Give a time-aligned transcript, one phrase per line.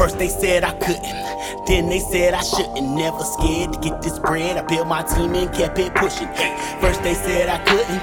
[0.00, 2.96] First they said I couldn't, then they said I shouldn't.
[2.96, 4.56] Never scared to get this bread.
[4.56, 6.26] I built my team and kept it pushing.
[6.80, 8.00] First they said I couldn't,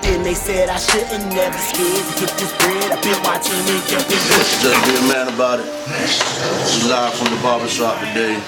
[0.00, 1.26] then they said I shouldn't.
[1.34, 2.94] Never scared to get this bread.
[2.94, 4.62] I built my team and kept it pushing.
[4.62, 5.66] Just be a man about it.
[5.66, 8.38] We live from the barbershop today.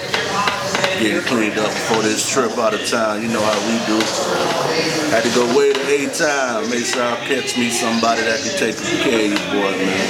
[1.03, 3.21] Getting cleaned up before this trip out of town.
[3.21, 3.99] You know how we do.
[5.11, 6.69] Had to go way to A time.
[6.69, 10.07] Make sure I catch me somebody that can take care of you, boy, man.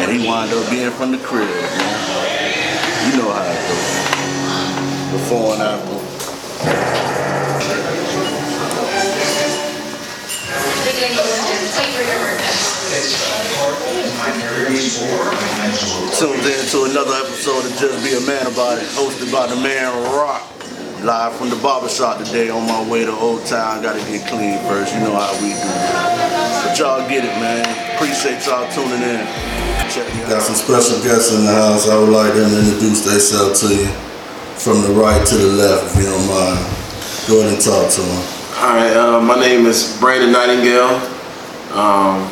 [0.00, 1.97] And he wound up being from the crib, man.
[3.08, 3.88] You know how it goes.
[5.12, 5.96] Before and after.
[16.18, 19.56] Tuned in to another episode of Just Be a Man About It, hosted by the
[19.56, 20.42] man Rock.
[21.02, 23.82] Live from the barbershop today on my way to Old Town.
[23.82, 26.68] Gotta get clean first, you know how we do.
[26.68, 27.64] But y'all get it, man.
[27.94, 29.57] Appreciate y'all tuning in.
[30.28, 31.88] Got some special guests in the house.
[31.88, 33.88] I would like them to introduce themselves to you
[34.60, 36.60] from the right to the left, if you don't mind.
[37.28, 38.24] Go ahead and talk to them.
[38.60, 41.00] All right, uh, my name is Brandon Nightingale.
[41.72, 42.28] Um,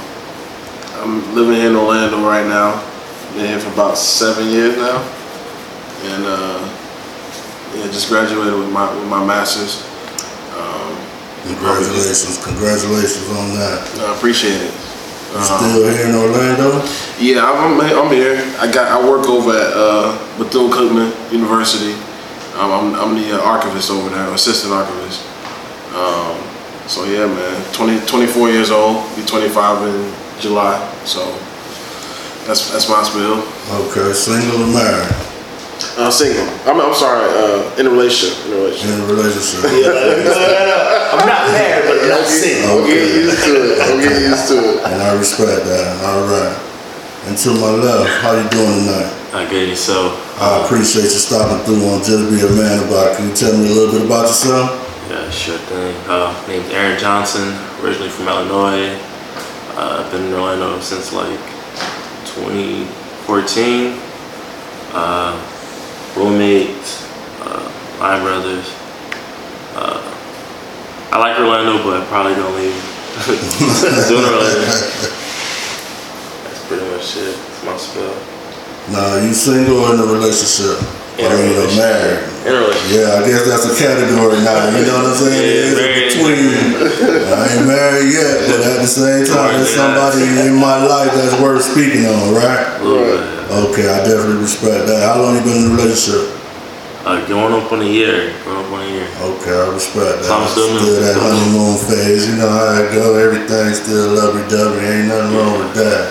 [1.01, 2.83] I'm living here in Orlando right now.
[3.34, 5.01] Been here for about seven years now,
[6.09, 6.59] and uh,
[7.77, 9.84] yeah, just graduated with my with my master's.
[10.57, 10.97] Um,
[11.47, 13.87] Congratulations, congratulations on that.
[14.01, 14.75] I appreciate it.
[15.42, 16.84] Still here in Orlando?
[17.19, 18.37] Yeah, I'm, I'm, I'm here.
[18.59, 21.92] I got I work over at uh, Bethune Cookman University.
[22.56, 25.27] Um, I'm, I'm the uh, archivist over there, assistant archivist.
[25.95, 26.37] Um,
[26.89, 30.77] so yeah, man, 20, 24 years old, be 25 in July.
[31.05, 31.25] So
[32.47, 33.42] that's that's my spiel.
[33.91, 35.36] Okay, single or married?
[35.97, 36.45] Uh, single.
[36.65, 37.25] I'm, I'm sorry.
[37.29, 38.47] Uh, in a relationship.
[38.47, 38.91] In a relationship.
[38.93, 39.65] In a relationship?
[41.17, 42.81] I'm not married, but I'm not single.
[42.81, 43.81] I'm getting used to it.
[43.81, 44.77] I'm getting used to it.
[44.85, 45.87] And I respect that.
[46.05, 46.55] All right.
[47.29, 49.11] And to my left, how you doing tonight?
[49.35, 49.77] I get it.
[49.77, 53.17] So, I appreciate you stopping through on Just Be a Man About It.
[53.17, 54.71] Can you tell me a little bit about yourself?
[55.11, 55.95] yeah, sure thing.
[56.09, 58.95] Uh, name's Aaron Johnson, originally from Illinois.
[59.77, 61.39] Uh, I've been in Orlando since like
[62.33, 63.98] 2014.
[64.92, 65.35] Uh,
[66.17, 67.05] roommates,
[67.43, 67.61] uh,
[68.01, 68.67] Line Brothers.
[69.77, 70.01] Uh,
[71.13, 72.77] I like Orlando, but I probably don't leave.
[74.09, 74.65] Doing Orlando.
[76.45, 77.37] That's pretty much it.
[77.37, 78.17] It's my spell.
[78.93, 80.79] Nah, you single or in a relationship?
[81.17, 82.21] I mean, or married?
[82.45, 82.93] In a relationship.
[82.93, 84.69] Yeah, I guess that's a category now.
[84.73, 85.41] You know what I'm saying?
[85.41, 86.13] Yeah, it is married.
[86.13, 86.45] between.
[87.27, 91.41] I ain't married yet, but at the same time, there's somebody in my life that's
[91.41, 92.65] worth speaking on, right?
[92.81, 93.36] A bit.
[93.46, 95.02] Okay, I definitely respect that.
[95.07, 96.34] How long you been in a relationship?
[97.07, 98.34] Uh, going up on a year.
[98.42, 99.07] Going up on a year.
[99.07, 100.27] Okay, I respect that.
[100.27, 102.27] So I'm still still that still- honeymoon phase.
[102.27, 103.14] You know how it go.
[103.14, 104.83] Everything's still lovey-dovey.
[104.83, 106.11] Ain't nothing wrong with that.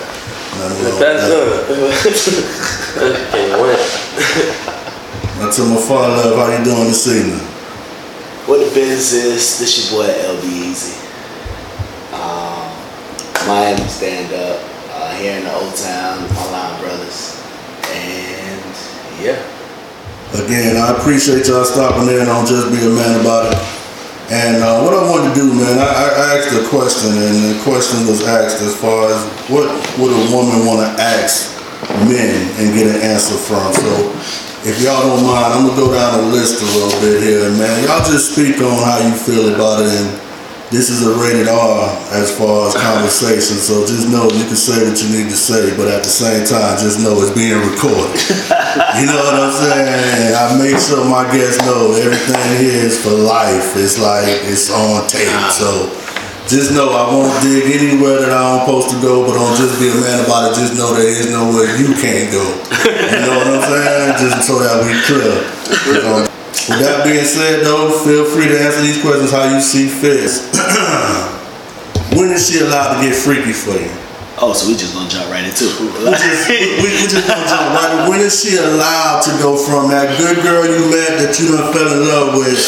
[0.56, 2.40] Nothing wrong with That's that.
[2.96, 3.30] good.
[3.32, 3.76] Can't win.
[5.36, 7.36] Now to my father, love, how you doing this evening?
[8.48, 10.96] What the business is, this your boy LB Easy.
[12.16, 12.72] Um,
[13.46, 14.75] Miami stand up, uh,
[15.16, 17.40] here in the old town, with my line brothers.
[17.90, 18.74] And
[19.20, 19.40] yeah.
[20.36, 23.58] Again, I appreciate y'all stopping in on Just Be a Man About It.
[24.26, 27.62] And uh, what I wanted to do, man, I, I asked a question, and the
[27.62, 29.70] question was asked as far as what
[30.02, 31.54] would a woman want to ask
[32.10, 33.70] men and get an answer from.
[33.70, 34.10] So,
[34.66, 37.86] if y'all don't mind, I'm gonna go down the list a little bit here, man.
[37.86, 40.25] Y'all just speak on how you feel about it, and
[40.70, 43.54] this is a rated R as far as conversation.
[43.62, 46.42] So just know you can say what you need to say, but at the same
[46.42, 48.18] time, just know it's being recorded.
[48.76, 50.36] You know what I'm saying?
[50.36, 53.76] I make sure my guests know everything here is for life.
[53.76, 55.28] It's like it's on tape.
[55.32, 55.48] Ah.
[55.52, 55.88] So
[56.48, 59.88] just know I won't dig anywhere that I'm supposed to go, but don't just be
[59.88, 60.60] a man about it.
[60.60, 62.44] Just know there is nowhere you can't go.
[62.84, 64.16] You know what I'm saying?
[64.20, 66.24] Just so that we clear.
[66.66, 70.26] With that being said, though, feel free to answer these questions how you see fit.
[72.16, 73.92] when is she allowed to get freaky for you?
[74.40, 75.76] Oh, so we just gonna jump right into it.
[75.80, 78.04] We just, we, we just gonna jump right.
[78.04, 78.10] in.
[78.10, 81.72] When is she allowed to go from that good girl you met that you done
[81.72, 82.60] fell in love with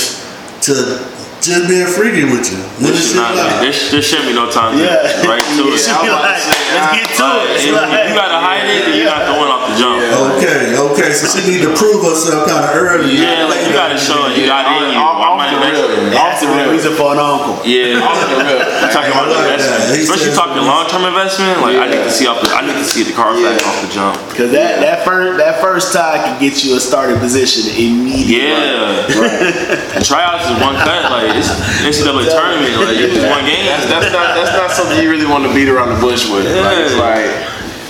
[0.69, 2.59] to just being freaky with you?
[2.83, 3.63] When is This, she not, allowed?
[3.63, 4.77] there, there shouldn't be no time.
[4.77, 5.27] to- Yeah.
[5.29, 5.79] Right to it.
[5.79, 6.47] She be like, let's
[6.95, 7.59] get to it.
[7.59, 7.73] If you
[8.19, 9.99] gotta hide it, then you got to win off the jump.
[10.39, 11.11] Okay, okay.
[11.15, 13.15] So she need to prove herself kind of early.
[13.17, 14.37] Yeah, like you gotta show it.
[14.39, 14.99] You got it in you.
[15.01, 16.11] Off- Why off the make rip.
[16.11, 16.11] it?
[16.15, 17.59] That's the real reason for an uncle.
[17.67, 21.61] Yeah, I'm talking about like investment, especially talking long term investment.
[21.63, 23.79] Like I need to see off the, I need to see the car back off
[23.83, 24.15] the jump.
[24.35, 28.47] Cause that, that first that first tie can get you a starting position immediately.
[28.47, 31.11] Yeah, and tryouts is one cut.
[31.11, 31.51] Like it's
[31.85, 32.73] NCAA tournament.
[32.79, 33.67] Like you just one game.
[33.67, 36.47] That's, that's not that's not something you really want to beat around the bush with.
[36.49, 37.29] Like, it's like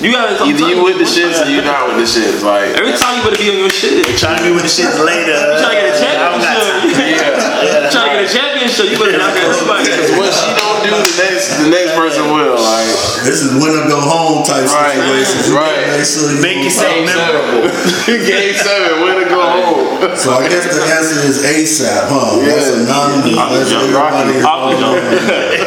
[0.03, 2.43] You gotta Either you with the shits or you not with the shits.
[2.43, 4.07] Like Every time you better be on your shit.
[4.07, 5.35] You Trying to be with the shit later.
[5.35, 6.91] You trying to get a I don't got time.
[6.95, 7.38] championship.
[7.65, 7.91] Yeah.
[7.91, 8.87] Trying to get a championship.
[8.93, 9.85] You better knock out somebody.
[9.91, 12.55] Because what she don't do, the next the next person will.
[12.59, 12.87] Like
[13.27, 15.39] This is win or go home type Right, situation.
[15.51, 15.87] You right.
[15.99, 17.69] Make sure you Make yourself game memorable.
[18.07, 18.27] seven.
[18.27, 20.15] Game seven, way to go home.
[20.17, 22.39] So I guess the answer is ASAP, huh?
[22.45, 22.83] That's Yeah.
[22.87, 23.35] anonymous.
[23.39, 23.83] Off the That's jump.
[23.91, 24.87] everybody is Off jump.
[24.87, 24.95] on.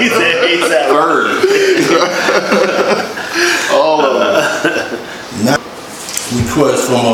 [0.02, 0.56] He said, he
[0.92, 1.28] Bird.
[3.74, 4.34] All of them.
[5.46, 5.58] Now,
[6.36, 7.08] request from a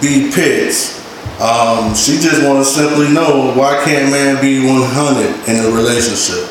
[0.00, 0.02] B
[0.32, 1.01] Pitts.
[1.42, 6.46] Um, she just want to simply know why can't man be 100 in a relationship?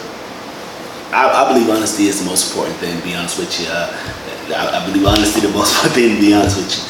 [1.16, 3.00] I, I believe honesty is the most important thing.
[3.00, 3.88] To be honest with you, uh,
[4.52, 6.16] I, I believe honesty is the most important thing.
[6.16, 6.84] To be honest with you,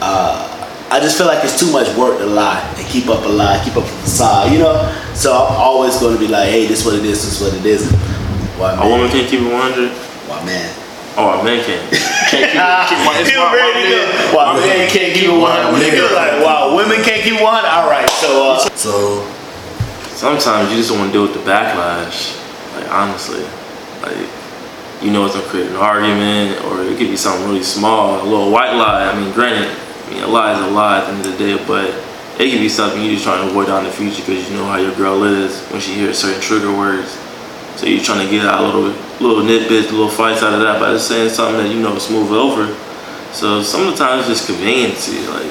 [0.00, 0.40] uh,
[0.88, 3.60] I just feel like it's too much work to lie and keep up a lie,
[3.62, 4.50] keep up a facade.
[4.50, 4.72] You know,
[5.12, 7.44] so I'm always going to be like, hey, this is what it is, this is
[7.44, 7.92] what it isn't.
[8.56, 9.92] Why A woman can't keep it 100.
[10.32, 10.87] Why man?
[11.18, 11.82] Oh, a man can.
[12.30, 14.30] Can't keep, keep my, it's You my, my ready to man.
[14.30, 14.36] go?
[14.38, 15.50] Why man can't keep it one?
[15.82, 15.92] Yeah.
[15.98, 17.66] You're like, wow, women can't keep one.
[17.66, 19.26] All right, so uh, So
[20.14, 22.34] Sometimes you just don't want to deal with the backlash.
[22.74, 23.42] Like honestly,
[24.02, 24.30] like
[25.02, 28.24] you know it's gonna create an argument, or it could be something really small, a
[28.24, 29.06] little white lie.
[29.10, 29.70] I mean, granted,
[30.06, 31.90] I mean a lie is a lie at the end of the day, but
[32.38, 34.66] it could be something you just trying to avoid down the future because you know
[34.66, 37.10] how your girl is when she hears certain trigger words.
[37.76, 40.80] So you're trying to get out a little, little nitbits, little fights out of that
[40.80, 42.74] by just saying something that you know smooth over.
[43.32, 45.50] So some of the times it's conveniency, like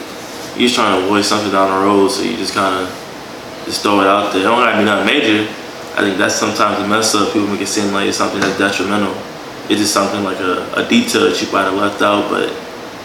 [0.58, 2.90] you're trying to avoid something down the road, so you just kind of
[3.66, 4.42] just throw it out there.
[4.42, 5.44] It don't gotta be nothing major.
[5.98, 7.34] I think that's sometimes the mess up.
[7.34, 9.14] People make it seem like it's something that's detrimental.
[9.70, 12.54] It's just something like a, a detail that you might have left out, but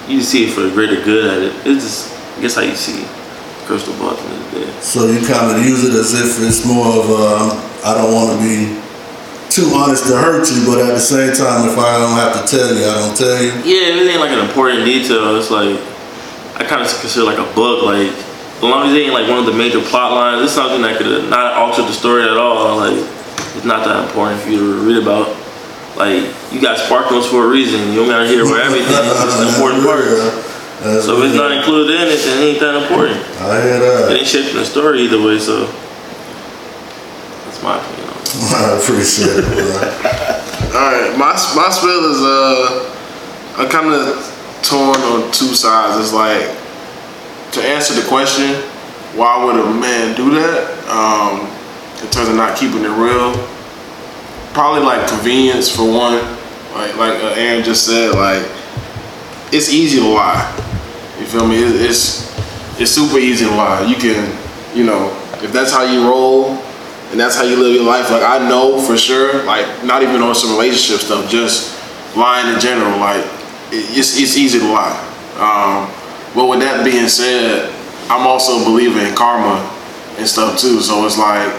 [0.09, 1.67] you see it for the greater good at it.
[1.67, 3.05] It's just, I guess how you see
[3.67, 4.71] crystal ball at the end of the day.
[4.81, 8.37] So you kind of use it as if it's more of a, I don't want
[8.37, 8.82] to be
[9.53, 12.43] too honest to hurt you, but at the same time, if I don't have to
[12.49, 13.53] tell you, I don't tell you.
[13.69, 15.77] Yeah, if it ain't like an important detail, it's like,
[16.57, 19.39] I kind of consider like a book, like, as long as it ain't like one
[19.39, 22.79] of the major plot lines, it's something that could not alter the story at all.
[22.79, 22.97] Like,
[23.59, 25.37] it's not that important for you to read about.
[25.99, 27.93] Like, you got SparkNotes for a reason.
[27.93, 28.89] You don't gotta hear about everything.
[28.89, 30.09] It's the important parts.
[30.81, 33.19] That's So if it's not included in it, then it ain't that important.
[33.43, 35.67] I hear It ain't shaping the story either way, so
[37.45, 38.02] that's my opinion.
[38.35, 39.45] I appreciate it.
[40.73, 42.89] All right, my my spill is uh,
[43.59, 45.99] I'm kind of torn on two sides.
[46.01, 46.49] It's like
[47.53, 48.55] to answer the question,
[49.19, 50.89] why would a man do that?
[50.89, 51.47] Um,
[52.03, 53.35] in terms of not keeping it real,
[54.55, 56.15] probably like convenience for one.
[56.73, 58.49] Like like uh, Aaron just said, like
[59.53, 60.49] it's easy to lie.
[61.21, 61.63] You feel me?
[61.63, 62.33] It, it's
[62.81, 63.83] it's super easy to lie.
[63.83, 64.25] You can,
[64.75, 65.11] you know,
[65.43, 66.57] if that's how you roll
[67.13, 68.11] and that's how you live your life.
[68.11, 71.79] Like I know for sure, like not even on some relationship stuff, just
[72.17, 72.99] lying in general.
[72.99, 73.25] Like
[73.71, 74.97] it's it's easy to lie.
[75.37, 75.93] Um,
[76.35, 77.71] but with that being said,
[78.09, 79.61] I'm also believing in karma
[80.17, 80.81] and stuff too.
[80.81, 81.53] So it's like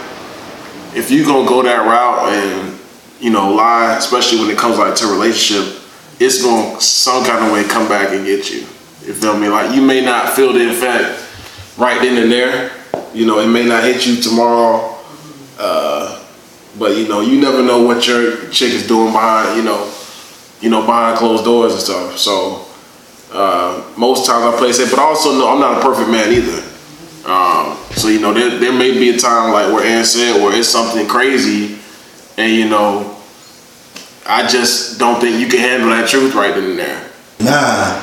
[0.97, 2.79] if you gonna go that route and
[3.19, 5.79] you know lie, especially when it comes like to relationship,
[6.19, 8.61] it's gonna some kind of way come back and get you.
[9.05, 9.49] You feel me?
[9.49, 11.23] Like you may not feel the effect
[11.77, 12.71] right then and there.
[13.13, 14.92] You know, it may not hit you tomorrow
[15.59, 16.23] uh,
[16.77, 19.91] but you know, you never know what your chick is doing behind, you know,
[20.61, 22.17] you know, behind closed doors and stuff.
[22.17, 22.65] So
[23.31, 26.63] uh, most times I play safe, but also know I'm not a perfect man either.
[27.25, 30.57] Um, so you know, there, there may be a time like where Aaron said, where
[30.57, 31.77] it's something crazy,
[32.37, 33.17] and you know,
[34.25, 37.09] I just don't think you can handle that truth right then and there.
[37.39, 38.01] Nah.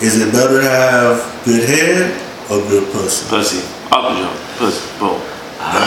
[0.00, 2.12] is it better to have good head
[2.50, 3.28] or good pussy?
[3.28, 3.66] Pussy.
[3.92, 4.58] Up and jump.
[4.58, 4.98] Pussy.
[4.98, 5.29] Boom.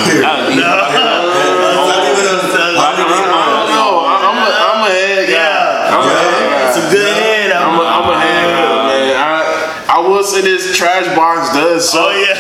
[0.06, 0.22] Here.
[0.22, 1.66] Not even a- I
[3.50, 4.06] don't know.
[4.06, 5.90] I- I'm a head guy.
[5.90, 6.72] I'm a head guy.
[6.74, 7.52] some good head.
[7.52, 9.16] I'm a head man.
[9.18, 12.02] I, I will say this trash box does suck.
[12.06, 12.34] Oh yeah.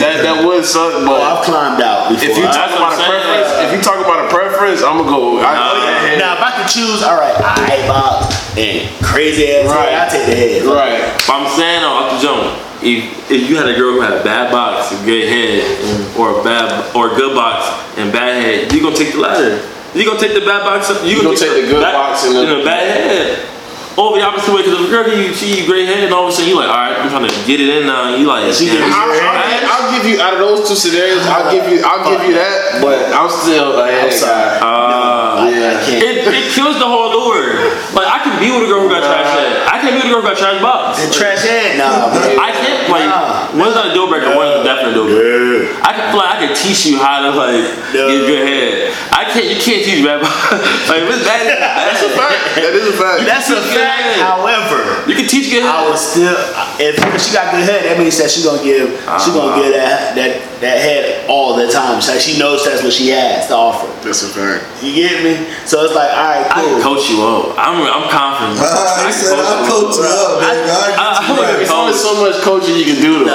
[0.00, 2.28] That that would suck, Oh, but I've climbed out before.
[2.30, 5.36] if you talk about a preference, if you talk about a preference, I'm gonna go.
[5.42, 6.18] Nah.
[6.18, 9.88] now, if I could choose, all right, I box and crazy ass Right.
[9.90, 10.62] head, I take the head.
[10.64, 11.02] right.
[11.26, 12.60] But I'm saying though, up the jump.
[12.84, 16.18] If, if you had a girl who had a bad box and good head, mm.
[16.18, 17.64] or a bad or a good box
[17.98, 19.56] and bad head, you gonna take the latter.
[19.94, 20.90] You gonna take the bad box.
[21.04, 23.53] You, gonna take the good box and the- and the bad head.
[23.94, 26.26] Over the opposite way, because if a girl you see you great head, and all
[26.26, 28.10] of a sudden you like, all right, I'm trying to get it in now.
[28.10, 30.74] And you like, She damn, gives I'll, I'll, I'll give you out of those two
[30.74, 31.22] scenarios.
[31.30, 31.78] I'll give you.
[31.86, 34.58] I'll give you that, but I'm still a head I'm sorry.
[34.58, 34.66] guy.
[34.66, 35.78] uh, I, I Yeah.
[35.86, 36.02] can't.
[36.02, 37.70] it, it kills the whole allure.
[37.94, 39.62] Like I can be with a girl who got trash head.
[39.70, 40.98] I can be with a girl who got trash box.
[40.98, 42.34] And trash head, nah, bro.
[42.34, 43.54] I can't like Nah.
[43.54, 44.36] One's not a deal breaker.
[44.36, 45.72] One's a definite deal breaker.
[45.80, 47.64] I can feel like I can teach you how to like
[47.96, 48.08] No.
[48.12, 48.72] get good head.
[49.12, 49.46] I can't.
[49.48, 50.20] You can't teach bad.
[50.90, 52.38] like if it's That's a fact.
[52.60, 53.18] That is a fact.
[53.24, 54.20] That's a fact.
[54.20, 55.90] However, You can teach good I head.
[55.90, 56.36] was still
[56.80, 58.90] if she got good head, that means that she gonna give
[59.22, 59.62] she gonna uh-huh.
[59.62, 62.00] give that that that head all the time.
[62.02, 63.86] So she knows that's what she has to offer.
[64.04, 64.64] That's a fact.
[64.82, 65.34] You get me?
[65.64, 66.74] So it's like, all right, I cool.
[66.74, 67.54] can coach you up.
[67.58, 67.80] I'm.
[67.86, 68.58] I'm confident.
[68.64, 70.68] I said I coach you up, baby.
[70.68, 71.56] I I- get you I- right.
[71.62, 73.32] There's only so much coaching you can do though.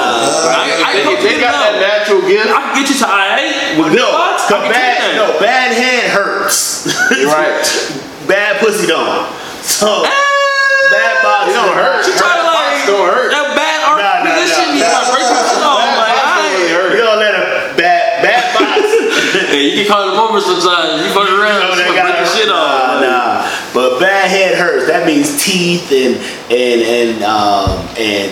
[0.60, 2.48] I- I If coach they got that natural gift.
[2.52, 3.80] I can get you to IA.
[3.80, 6.86] With no, I can bad, no, bad head hurts.
[7.10, 7.62] Right.
[8.28, 9.26] bad pussy don't.
[9.62, 11.50] So bad box.
[11.50, 12.04] It don't hurt.
[12.04, 13.30] She try to like don't hurt.
[13.30, 14.66] that bad art Nah, nah, position.
[14.74, 14.74] nah.
[14.76, 15.78] You like break shit off.
[15.80, 16.90] Bad Like, box don't I really hurt.
[16.96, 17.44] You don't let a
[17.76, 18.80] bad bad box.
[19.50, 21.02] Hey, you can call them over sometimes.
[21.02, 23.02] You fuck around, know, you break your shit off.
[23.02, 23.50] Nah, nah.
[23.74, 24.86] But bad head hurts.
[24.86, 26.14] That means teeth and
[26.50, 28.30] and and um and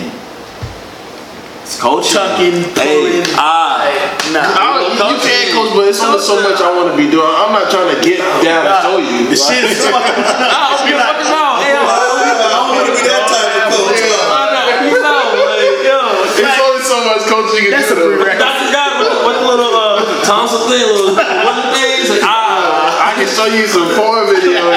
[1.69, 2.17] It's coaching.
[2.17, 3.29] Tucking, Hey, pulling.
[3.37, 3.85] ah.
[4.33, 4.41] nah.
[4.41, 7.29] I, you, you can't coach, but it's only so much I want to be doing.
[7.29, 9.29] I'm not trying to get down and show you.
[9.29, 11.61] The shit is I open your fucking mouth.
[11.61, 14.01] Hey, I don't want to be that type of coach.
[14.01, 14.33] huh?
[14.33, 14.89] I know.
[14.89, 15.99] You know, like, yo.
[16.41, 18.17] It's only so much coaching you can That's a do.
[18.17, 18.41] prerequisite.
[18.41, 18.73] Dr.
[18.73, 18.89] God
[19.29, 22.09] with the, little uh, tonsil thing, little wooden things.
[22.17, 23.13] Like, ah.
[23.13, 24.73] I can show you some porn video.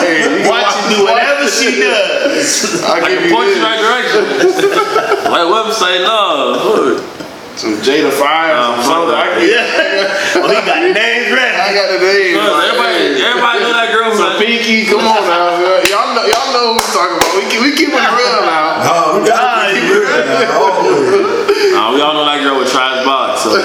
[0.00, 2.82] You hey, Watch you do whatever she does.
[2.84, 4.22] I I can you point you in the right direction.
[5.34, 6.98] like website, no.
[7.60, 9.12] Some Jada Fire, Um, something.
[9.12, 10.40] I, can, Yeah.
[10.40, 12.40] Oh, he got names I got the name.
[12.40, 13.26] Look, Like, Everybody, hey.
[13.28, 15.60] everybody know that girl who's Some Pinky, come on now.
[15.84, 17.30] Y'all know, y'all know who we talking about.
[17.36, 18.80] We keep, we keep it real now.
[18.88, 20.56] Oh, we got to be real now.
[20.56, 21.76] Always.
[21.76, 23.52] nah, we all know that girl with trash box, so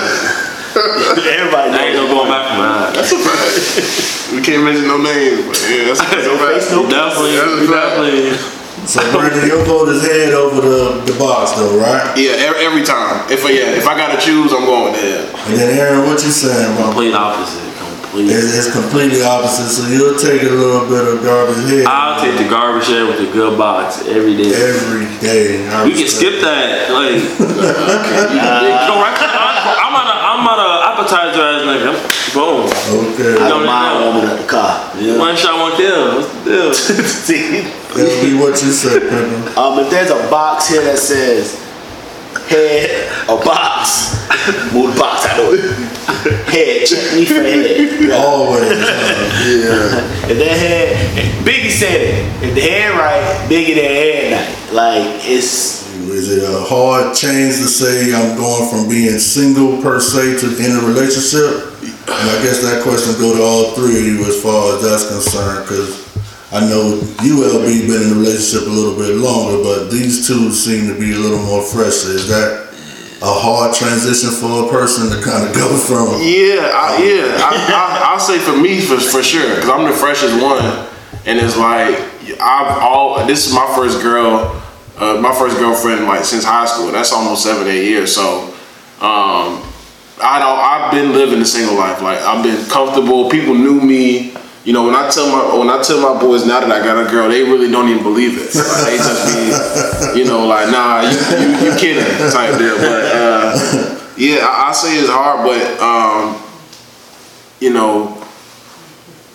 [0.76, 2.75] Everybody I ain't no going back from that.
[3.06, 4.34] That's a fact.
[4.34, 6.72] We can't mention no names, but yeah, that's, that's a fact.
[6.74, 8.02] no Definitely, That's a fact.
[8.02, 8.34] definitely.
[8.86, 12.14] So, Brandon, your vote is head over the, the box, though, right?
[12.18, 13.26] Yeah, every, every time.
[13.32, 15.26] If I, yeah, if I gotta choose, I'm going with the head.
[15.50, 16.86] And then, Aaron, what you saying, bro?
[16.94, 17.66] Complete opposite.
[17.82, 18.30] Complete.
[18.30, 19.70] It's, it's completely opposite.
[19.74, 23.18] So you'll take a little bit of garbage head I'll take the garbage head with
[23.26, 24.54] the good box every day.
[24.54, 25.66] every day.
[25.68, 26.94] I We can skip respect that.
[26.94, 27.20] Like,
[28.88, 29.85] go right to I'm on a, I'm
[31.12, 32.34] on a appetizer as nigga.
[32.34, 32.66] Boom.
[33.14, 33.42] Okay.
[33.44, 34.12] I Don't don't mind know.
[34.12, 34.96] warming up the car.
[35.00, 35.20] You know?
[35.20, 36.16] One shot, one kill.
[36.18, 36.74] What's the deal?
[37.06, 37.64] See?
[37.96, 39.56] Tell me what you say, Pimpin.
[39.58, 41.56] Um, if there's a box here that says
[42.48, 44.16] head or box,
[44.74, 45.96] move the box out of it.
[46.50, 48.12] Head, check me for head.
[48.12, 48.70] Always.
[49.46, 50.12] Yeah.
[50.26, 52.44] If that head, Biggie said it.
[52.44, 54.74] If the head right, Biggie that head night.
[54.74, 60.00] Like it's Is it a hard change to say I'm going from being single per
[60.00, 61.78] se to in a relationship?
[61.82, 65.08] And I guess that question go to all three of you as far as that's
[65.10, 66.05] concerned, because
[66.56, 70.88] I know ULB been in a relationship a little bit longer, but these two seem
[70.88, 72.08] to be a little more fresh.
[72.08, 72.72] Is that
[73.22, 76.16] a hard transition for a person to kind of go from?
[76.24, 77.44] Yeah, I, yeah.
[77.44, 80.64] I, I, I'll say for me for for sure, because I'm the freshest one,
[81.26, 82.00] and it's like
[82.40, 83.28] I've all.
[83.28, 84.64] This is my first girl,
[84.96, 86.90] uh, my first girlfriend like since high school.
[86.90, 88.16] That's almost seven, eight years.
[88.16, 88.48] So,
[89.04, 89.60] um,
[90.24, 90.56] I don't.
[90.56, 92.02] I've been living a single life.
[92.02, 93.30] Like I've been comfortable.
[93.30, 94.38] People knew me.
[94.66, 97.06] You know, when I tell my when I tell my boys now that I got
[97.06, 98.56] a girl, they really don't even believe it.
[98.56, 102.76] Like, they just be, you know, like nah, you you, you kidding type deal.
[102.76, 106.42] But uh, yeah, I, I say it's hard, but um,
[107.60, 108.20] you know,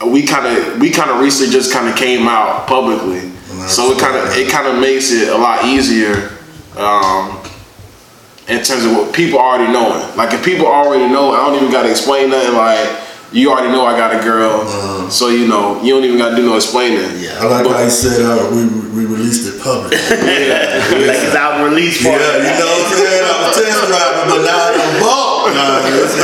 [0.04, 3.30] we kind of we kind of recently just kind of came out publicly,
[3.68, 6.32] so it kind of it kind of makes it a lot easier.
[6.76, 7.40] Um,
[8.49, 10.16] in terms of what people already knowing.
[10.16, 12.54] Like if people already know, I don't even gotta explain nothing.
[12.56, 14.66] Like you already know I got a girl,
[15.10, 16.99] so you know you don't even gotta do no explaining.
[17.22, 17.38] Yeah.
[17.38, 19.92] I like But- how you said uh, we, we released it public.
[20.10, 23.25] yeah, like it's out release you know what I'm saying?
[23.25, 25.28] I was test driving, but now I'm bought.
[25.50, 26.14] Nah, it's,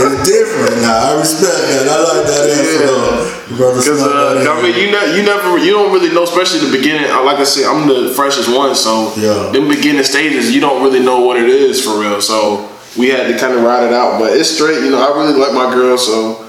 [0.00, 0.82] it's different.
[0.82, 1.84] Nah, I respect that.
[1.88, 3.56] I like that answer, though.
[3.56, 6.72] Brother Because uh, I mean, you know, you never, you don't really know, especially the
[6.76, 7.10] beginning.
[7.10, 9.50] uh, Like I said, I'm the freshest one, so Yeah.
[9.52, 12.20] them beginning stages, you don't really know what it is for real.
[12.22, 14.82] So we had to kind of ride it out, but it's straight.
[14.84, 16.41] You know, I really like my girl, so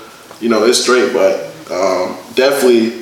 [0.44, 1.14] you know, it's straight.
[1.14, 3.02] But um, definitely,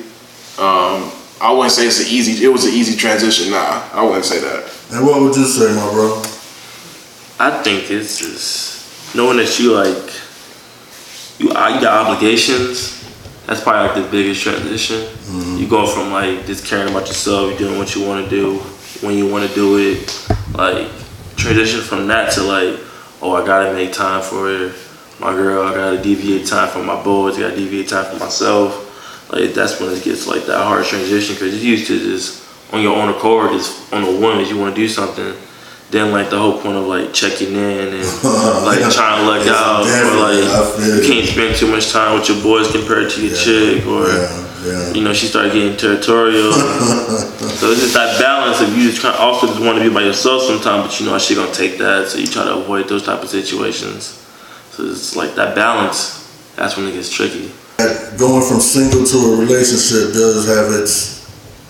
[0.62, 2.44] um, I wouldn't say it's an easy.
[2.44, 3.50] It was an easy transition.
[3.50, 4.72] Nah, I wouldn't say that.
[4.92, 6.22] And what would you say, my bro?
[7.40, 10.12] I think it's just knowing that you like
[11.38, 13.00] you uh, you got obligations.
[13.46, 15.08] That's probably like the biggest transition.
[15.58, 18.58] You go from like just caring about yourself, you doing what you want to do
[19.04, 20.28] when you want to do it.
[20.54, 20.88] Like
[21.36, 22.78] transition from that to like,
[23.20, 24.72] oh, I gotta make time for
[25.22, 25.62] my girl.
[25.62, 27.36] I gotta deviate time for my boys.
[27.38, 28.88] I gotta deviate time for myself.
[29.32, 32.82] Like that's when it gets like that hard transition because you used to just on
[32.82, 35.34] your own accord, just on a whim, if you want to do something,
[35.90, 38.08] Then like the whole point of like checking in and
[38.64, 40.44] like trying to look It's out or like
[40.80, 44.48] you can't spend too much time with your boys compared to your chick or Yeah,
[44.64, 44.92] yeah.
[44.94, 46.52] you know she started getting territorial.
[47.60, 50.02] so it's just that balance of you just kind also just want to be by
[50.02, 53.04] yourself sometimes, but you know she gonna take that, so you try to avoid those
[53.04, 54.18] type of situations.
[54.72, 56.24] So it's like that balance.
[56.56, 57.52] That's when it gets tricky.
[58.16, 61.28] Going from single to a relationship does have its,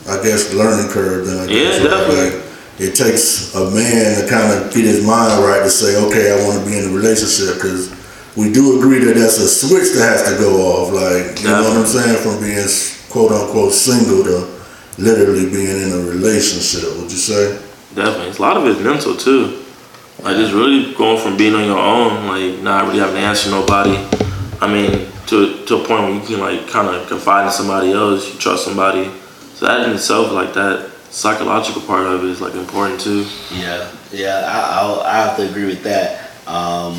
[0.09, 1.27] I guess, learning curve.
[1.27, 2.39] Then I guess, Yeah, definitely.
[2.39, 6.31] Like, it takes a man to kind of get his mind right to say, okay,
[6.31, 7.91] I want to be in a relationship because
[8.37, 10.93] we do agree that that's a switch that has to go off.
[10.93, 12.23] Like, you know what I'm saying?
[12.23, 12.67] From being
[13.11, 14.49] quote unquote single to
[14.99, 16.97] literally being in a relationship.
[16.99, 17.59] Would you say?
[17.95, 19.62] Definitely, a lot of it's mental too.
[20.23, 23.51] Like just really going from being on your own, like not really having to answer
[23.51, 23.97] nobody.
[24.61, 27.93] I mean, to to a point where you can like kind of confide in somebody
[27.93, 29.11] else, you trust somebody.
[29.55, 33.27] So that in itself, like that psychological part of it is like important too.
[33.53, 36.31] Yeah, yeah, I, I have to agree with that.
[36.47, 36.95] Um,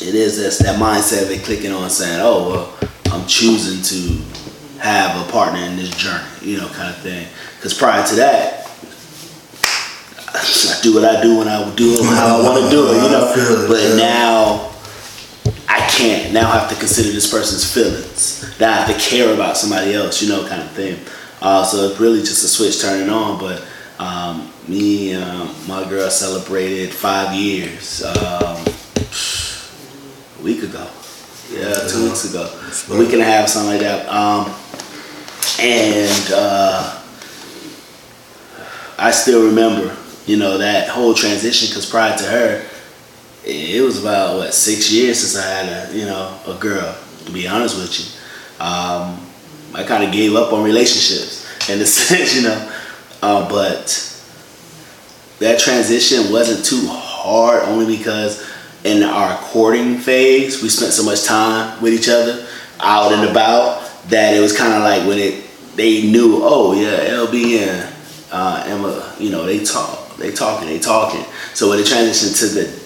[0.00, 4.80] it is this that mindset of it clicking on saying, "Oh, well, I'm choosing to
[4.80, 7.26] have a partner in this journey," you know, kind of thing.
[7.56, 8.57] Because prior to that,
[10.34, 13.02] I do what I do when I do it how I want to do it,
[13.02, 13.30] you know.
[13.30, 13.96] I feel it, But yeah.
[13.96, 14.72] now
[15.68, 16.32] I can't.
[16.32, 18.58] Now I have to consider this person's feelings.
[18.60, 20.98] Now I have to care about somebody else, you know, kind of thing.
[21.40, 23.38] Uh, so it's really just a switch turning on.
[23.38, 23.64] But
[23.98, 28.64] um, me, um, my girl celebrated five years um,
[30.38, 30.86] a week ago.
[31.50, 32.44] Yeah, two weeks ago,
[32.94, 34.06] a week and a half, something like that.
[34.08, 34.54] Um,
[35.60, 37.00] and uh,
[38.98, 39.96] I still remember,
[40.28, 42.68] you know, that whole transition because prior to her,
[43.44, 46.96] it was about what six years since I had a you know a girl.
[47.24, 49.18] To be honest with you, um,
[49.74, 52.72] I kind of gave up on relationships in a sense, you know.
[53.22, 54.04] Uh, but
[55.38, 58.46] that transition wasn't too hard, only because
[58.84, 62.46] in our courting phase we spent so much time with each other,
[62.80, 65.44] out and about, that it was kind of like when it
[65.74, 67.94] they knew, oh yeah, LB and
[68.32, 71.24] uh, Emma, you know, they talk, they talking, they talking.
[71.54, 72.80] So when it transitioned to the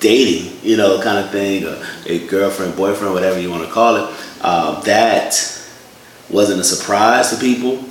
[0.00, 3.96] dating, you know, kind of thing, or a girlfriend, boyfriend, whatever you want to call
[3.96, 5.34] it, uh, that
[6.30, 7.84] wasn't a surprise to people.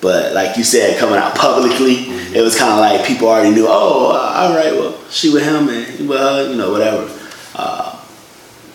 [0.00, 1.94] But like you said, coming out publicly,
[2.34, 3.66] it was kind of like people already knew.
[3.66, 7.10] Oh, all right, well, she with him, and well, you know, whatever.
[7.54, 8.02] Uh,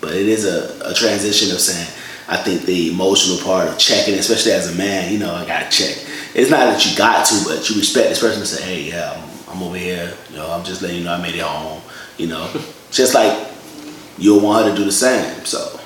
[0.02, 1.88] but it is a, a transition of saying,
[2.28, 5.69] I think the emotional part of checking, especially as a man, you know, I gotta
[5.69, 5.98] check.
[6.34, 9.13] It's not that you got to, but you respect this person and say, hey, yeah,
[9.13, 10.13] I'm, I'm over here.
[10.30, 11.82] You know, I'm just letting you know I made it home.
[12.18, 12.52] You know,
[12.91, 13.32] just like
[14.18, 15.46] you'll want her to do the same.
[15.46, 15.80] So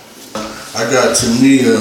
[0.75, 1.77] I got Tania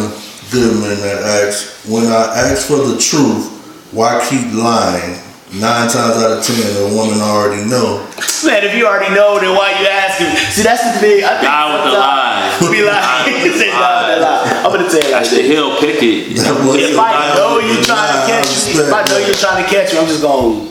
[0.53, 3.49] Goodman that asks, when I ask for the truth,
[3.93, 5.21] why keep lying?
[5.49, 8.05] Nine times out of ten, a woman already know.
[8.45, 10.29] Man, if you already know, then why you asking?
[10.53, 11.25] See, that's the thing.
[11.25, 12.53] I think Lie with the lie.
[12.69, 14.45] Be like, Lie say lie with the lie.
[14.61, 15.49] I'm gonna tell you like That's the this.
[15.49, 16.37] hill picket.
[16.37, 19.69] If I know you're trying to catch I me, if I know you're trying to
[19.73, 20.69] catch me, I'm just gonna,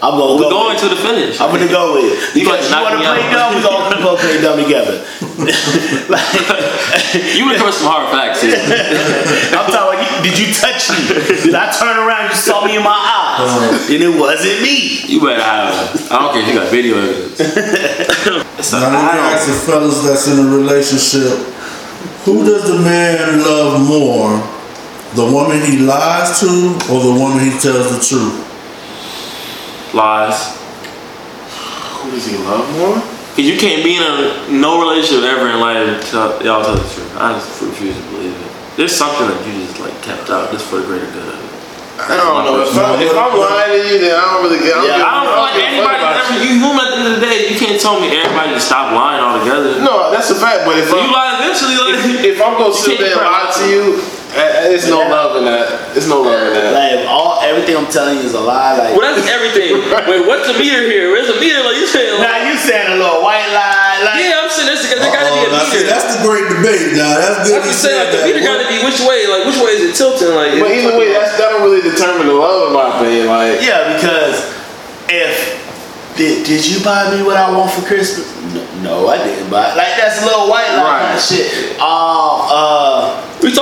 [0.00, 0.70] I'm gonna We're go.
[0.70, 1.40] going to the finish.
[1.40, 2.18] I'm gonna go with it.
[2.38, 3.32] You Because you wanna play out.
[3.34, 5.02] dumb, we gonna, we gonna play dumb together.
[6.12, 6.22] like,
[7.34, 8.54] You would throw some hard facts here.
[9.58, 9.98] I'm talking.
[9.98, 11.50] You, did you touch me?
[11.50, 12.30] Did I turn around?
[12.30, 13.92] You saw me in my eyes, uh-huh.
[13.94, 15.02] and it wasn't me.
[15.06, 15.74] You better have.
[15.94, 16.10] it.
[16.12, 17.38] I don't care if you got video evidence.
[18.58, 21.38] It's a- Now, let me ask the fellas that's in a relationship,
[22.22, 24.38] who does the man love more?
[25.14, 26.46] The woman he lies to
[26.92, 28.44] or the woman he tells the truth?
[29.94, 30.56] Lies.
[32.02, 32.96] Who does he love more?
[33.34, 36.74] Cause you can't be in a no relationship ever in life and tell, y'all tell
[36.74, 37.06] the truth.
[37.18, 38.50] I just refuse to believe it.
[38.76, 41.46] There's something that you just like kept out just for the greater good of it.
[41.98, 42.62] I don't know.
[42.62, 44.70] If, I'm, if I'm lying to you, then I don't really get.
[44.74, 46.34] I don't, Yeah, give- I don't feel like give a fuck anybody ever.
[46.46, 47.36] You human at the end of the day.
[47.50, 49.82] You can't tell me everybody to stop lying altogether.
[49.82, 50.62] No, that's a fact.
[50.62, 51.74] But if So you lie eventually.
[51.74, 53.82] Like, if I'm gonna sit there and lie to you,
[54.70, 55.92] there's no love in that.
[55.94, 56.72] There's no love in that.
[56.72, 58.78] Like all everything I'm telling you is a lie.
[58.78, 59.74] Like well, that's everything.
[60.10, 61.10] Wait, what's the meter here?
[61.10, 61.60] Where's the meter?
[61.64, 62.18] Like you saying?
[62.20, 64.00] Like, now you saying a little white lie.
[64.06, 65.90] Like yeah, I'm saying there's, there gotta be a Uh-oh, now, see, meter.
[65.90, 66.94] that's the great debate.
[66.94, 67.58] Now that's good.
[67.58, 69.26] I'm you just saying, like, the meter gotta be which way?
[69.26, 70.32] Like, which way is it tilting?
[70.36, 73.26] Like, But is either way, that's that don't really determine the love, in my opinion.
[73.32, 74.38] Like, yeah, because
[75.10, 75.58] if
[76.16, 78.26] did, did you buy me what I want for Christmas?
[78.52, 79.74] No, no I didn't buy.
[79.74, 81.14] Like that's a little white lie kind Right.
[81.14, 81.78] of shit.
[81.78, 83.54] Um, uh, we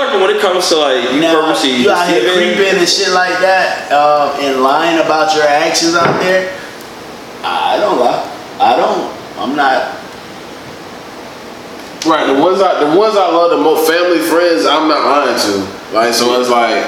[0.67, 3.11] talking when it comes to like you now purposely you out here creeping and shit
[3.13, 6.53] like that, um, and lying about your actions out there.
[7.43, 8.25] I don't lie.
[8.59, 9.13] I don't.
[9.39, 9.95] I'm not.
[12.07, 15.39] right, the ones I the ones I love the most, family, friends, I'm not lying
[15.39, 15.95] to.
[15.95, 16.83] Like, so it's like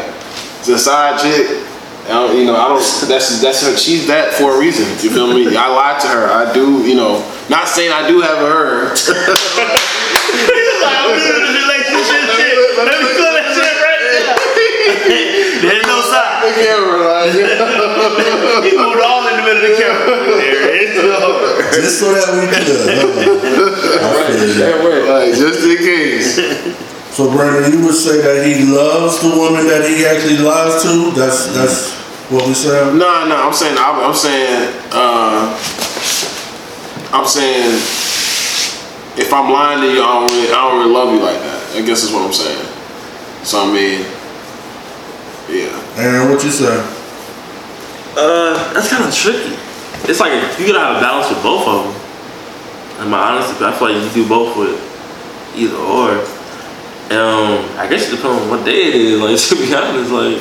[0.64, 1.64] the side chick.
[2.06, 2.80] I don't, you know, I don't.
[3.08, 3.76] That's that's her.
[3.76, 4.88] She's that for a reason.
[5.04, 5.54] You feel me?
[5.56, 6.26] I lied to her.
[6.26, 6.82] I do.
[6.86, 8.96] You know, not saying I do have her.
[15.60, 16.38] There's no sign.
[16.48, 17.32] The camera, like,
[18.64, 20.16] He moved all in the middle of the camera.
[20.40, 20.96] There it is.
[21.76, 22.64] Just so that we could.
[24.00, 24.24] huh?
[24.24, 25.12] I you.
[25.12, 26.37] like just in case.
[27.14, 31.11] So Brandon, you would say that he loves the woman that he actually lies to?
[31.12, 31.92] That's that's
[32.30, 32.94] what we said.
[32.94, 33.37] No, no.
[33.37, 33.76] I'm saying.
[33.78, 34.72] I'm, I'm saying.
[34.92, 35.52] Uh,
[37.12, 37.78] I'm saying.
[39.18, 41.76] If I'm lying to you, I don't really, I don't really love you like that.
[41.76, 42.66] I guess is what I'm saying.
[43.42, 44.06] So I mean,
[45.50, 45.88] yeah.
[45.98, 46.78] Aaron, what you say?
[48.16, 49.54] Uh, that's kind of tricky.
[50.08, 53.04] It's like you gotta have a balance with both of them.
[53.04, 54.78] In my honesty, I feel like you do both with
[55.56, 56.22] either or.
[57.11, 59.20] Um, I guess it depends on what day it is.
[59.20, 60.38] Like to be honest, like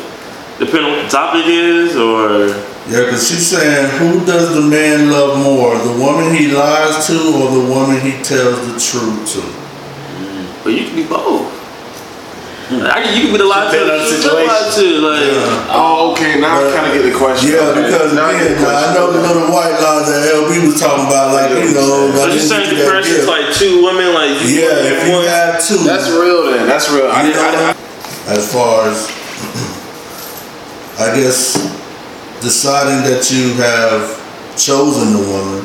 [0.60, 2.54] depending on what the topic is, or
[2.92, 7.14] Yeah, because she's saying, who does the man love more, the woman he lies to
[7.14, 9.68] or the woman he tells the truth to?
[10.64, 11.57] but you can be both.
[12.68, 14.44] Like, I can, you can be the lie to, Depending on the you can be
[14.44, 15.24] the lie to, like.
[15.24, 15.72] Yeah.
[15.80, 16.36] Oh, okay.
[16.44, 17.56] Now I kind of get the question.
[17.56, 20.28] Yeah, Okay, because now I again, get the I know the little white lies that
[20.36, 23.24] LB was talking about, like, you know, So I you didn't saying get that comparisons
[23.32, 26.52] like two women, like you Yeah, if you one- have two, That's real.
[26.52, 27.08] Then that's real.
[27.08, 27.32] I you.
[27.40, 29.08] I, I, as far as,
[31.00, 31.56] I guess,
[32.44, 34.12] deciding that you have
[34.60, 35.64] chosen the woman,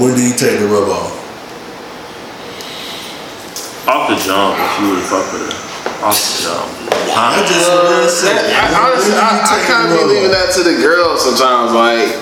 [0.00, 1.12] when do you take the rub off?
[3.84, 5.60] off the jump if you really fuck with her.
[6.04, 6.52] Off the.
[7.16, 10.52] I just said, I, honestly, when do you I, I kind of be leaving that
[10.52, 11.72] to the girls sometimes.
[11.72, 12.12] Like,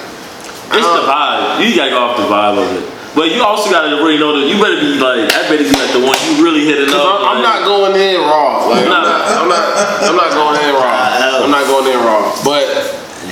[0.71, 1.67] It's the um, vibe.
[1.67, 2.85] You gotta go off the vibe of it.
[3.19, 5.91] But you also gotta really know that you better be like that better be like
[5.93, 7.27] the one you really hitting Cause up.
[7.27, 8.71] I'm, I'm not going in raw.
[8.71, 9.05] Like I'm not,
[9.37, 9.65] I'm not,
[10.07, 11.43] I'm not going in raw.
[11.43, 12.31] I'm not going in raw.
[12.47, 12.71] But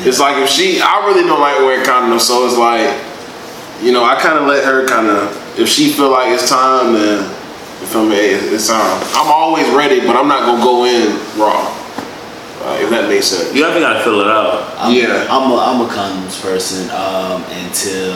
[0.02, 2.90] it's like if she, I really don't like wearing condoms, so it's like,
[3.80, 6.92] you know, I kind of let her kind of, if she feel like it's time,
[6.92, 7.24] then
[7.80, 9.00] you feel me, hey, it's time.
[9.14, 11.76] I'm always ready, but I'm not gonna go in raw.
[12.62, 13.54] Uh, if that makes sense.
[13.54, 14.74] You definitely gotta fill it out.
[14.78, 15.26] I'm, Yeah.
[15.30, 18.14] I'm a, I'm a condoms person um, until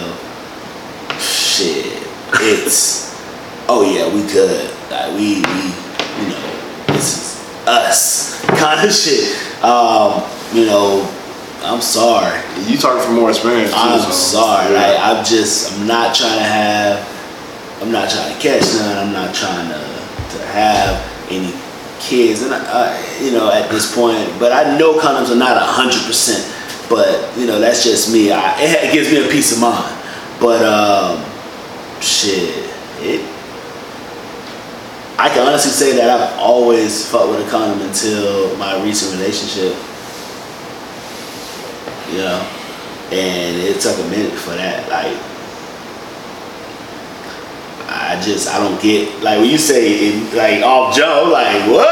[1.18, 1.96] shit.
[2.40, 3.14] It's
[3.68, 4.70] oh yeah, we good.
[4.90, 5.62] Like we we
[6.20, 6.44] you know
[6.88, 9.32] this is us kind of shit.
[9.64, 10.22] Um,
[10.52, 11.08] you know,
[11.62, 12.38] I'm sorry.
[12.68, 13.70] You talking from more experience.
[13.70, 14.74] Too, I'm so, sorry.
[14.74, 14.80] yeah.
[14.80, 17.13] Like I'm just I'm not trying to have
[17.80, 18.96] I'm not trying to catch none.
[18.98, 19.94] I'm not trying to
[20.38, 20.98] to have
[21.30, 21.52] any
[22.00, 24.30] kids, and I, I, you know at this point.
[24.38, 26.50] But I know condoms are not hundred percent.
[26.88, 28.30] But you know that's just me.
[28.32, 29.94] I, it gives me a peace of mind.
[30.40, 31.24] But um,
[32.00, 33.30] shit, it.
[35.16, 39.72] I can honestly say that I've always fucked with a condom until my recent relationship.
[42.10, 42.50] You know,
[43.10, 44.88] and it took a minute for that.
[44.90, 45.16] Like,
[47.94, 51.86] I just I don't get like when you say it, like off Joe, like what?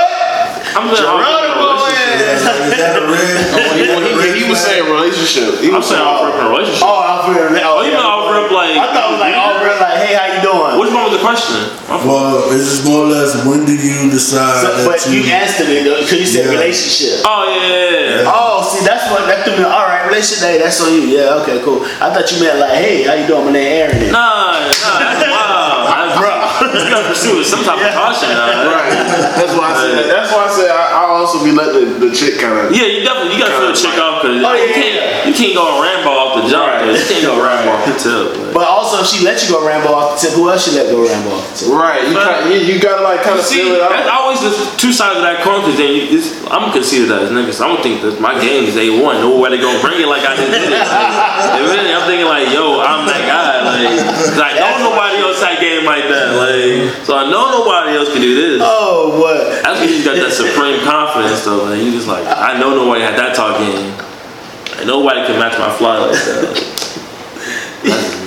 [0.75, 2.33] I'm saying off Geronimo, rip relationship.
[2.33, 3.35] Is that a red?
[3.55, 5.61] Well, oh, he, he, he was saying relationship.
[5.61, 6.83] He I'm was saying off rip relationship.
[6.83, 7.53] Oh, off rip.
[7.61, 8.01] Oh, Oh, you yeah.
[8.01, 8.75] mean off rip like?
[8.81, 10.81] I thought it was like off rip, like hey, how you doing?
[10.81, 11.61] Which one was the question?
[11.93, 15.69] Well, it's just more or less when did you decide So, that but you answered
[15.71, 16.57] it because you said Yeah.
[16.57, 17.21] relationship.
[17.29, 18.25] Oh yeah.
[18.25, 18.33] yeah.
[18.33, 19.65] Oh, see, that's what that threw me.
[19.69, 20.49] All right, relationship.
[20.49, 21.05] Hey, that's on you.
[21.21, 21.85] Yeah, okay, cool.
[22.01, 23.45] I thought you meant like, hey, how you doing?
[23.45, 24.09] My name Aaron.
[24.09, 25.21] Nah, nah, that's wild.
[25.21, 25.32] That's,
[26.72, 26.82] Bro.
[26.82, 28.32] You gotta pursue with some type of caution.
[28.32, 28.72] Nah.
[28.72, 28.92] Right.
[29.37, 30.08] That's why I said.
[30.11, 32.72] That's why I said I, I'll also be letting the, the chick kind of.
[32.72, 35.28] Yeah, you definitely you gotta feel the chick off because Oh, yeah, you can't yeah.
[35.28, 36.66] you can't go Rambo off the jump.
[36.72, 36.82] Right.
[36.88, 38.24] 'cause You can't go Rambo off the tip.
[38.37, 38.54] Like.
[38.56, 40.88] But also, if she let you go Rambo off the tip, who else she let
[40.90, 41.74] go Rambo off the tip?
[41.76, 42.02] Right.
[42.08, 44.20] You, But- kinda, you, you gotta like kind of See, feel it that's out.
[44.24, 45.61] always the two sides of that coin.
[45.62, 47.61] Cause then you, it's, I'm considered that as niggas.
[47.62, 49.20] I don't think that my game is a one.
[49.20, 50.70] Nobody gonna bring it like I did it.
[50.72, 53.62] Like, I'm thinking like, yo, I'm that guy.
[53.62, 56.35] Like, 'cause I don't nobody else had game like that.
[56.37, 56.62] Like,
[57.05, 58.61] so I know nobody else can do this.
[58.62, 59.62] Oh, what?
[59.62, 61.64] That's when you got that supreme confidence though.
[61.64, 63.92] Like, you just like, I know nobody had that talk game.
[64.77, 66.79] Like, nobody can match my fly like that.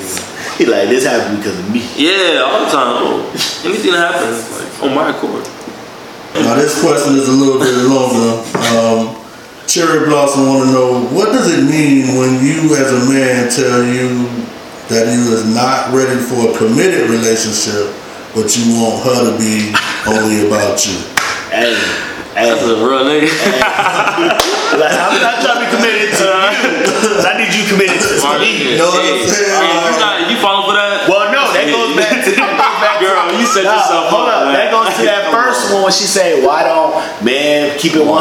[0.55, 1.83] He like this happened because of me.
[1.99, 2.95] Yeah, all the time.
[3.03, 3.27] Oh,
[3.67, 5.43] anything that happens, like on my accord.
[6.31, 8.39] Now this question is a little bit longer.
[8.71, 9.19] Um,
[9.67, 13.83] Cherry Blossom want to know what does it mean when you, as a man, tell
[13.83, 14.31] you
[14.87, 17.91] that you is not ready for a committed relationship,
[18.35, 19.71] but you want her to be
[20.11, 20.99] only about you.
[21.49, 21.71] Hey,
[22.35, 22.51] hey.
[22.51, 23.31] That's a real nigga.
[24.75, 27.23] Like, I'm not trying to be committed to you.
[27.23, 28.11] I need you committed to
[28.43, 28.75] me.
[28.75, 29.55] know what I'm saying?
[29.55, 31.07] Hey, you, uh, not, you falling for that?
[31.07, 34.11] Well, no, that goes back to that goes back Girl, to, you set Nah, yourself
[34.11, 34.57] hold up, up.
[34.57, 38.13] That goes to that first one when she say, "Why don't man keep it 100?"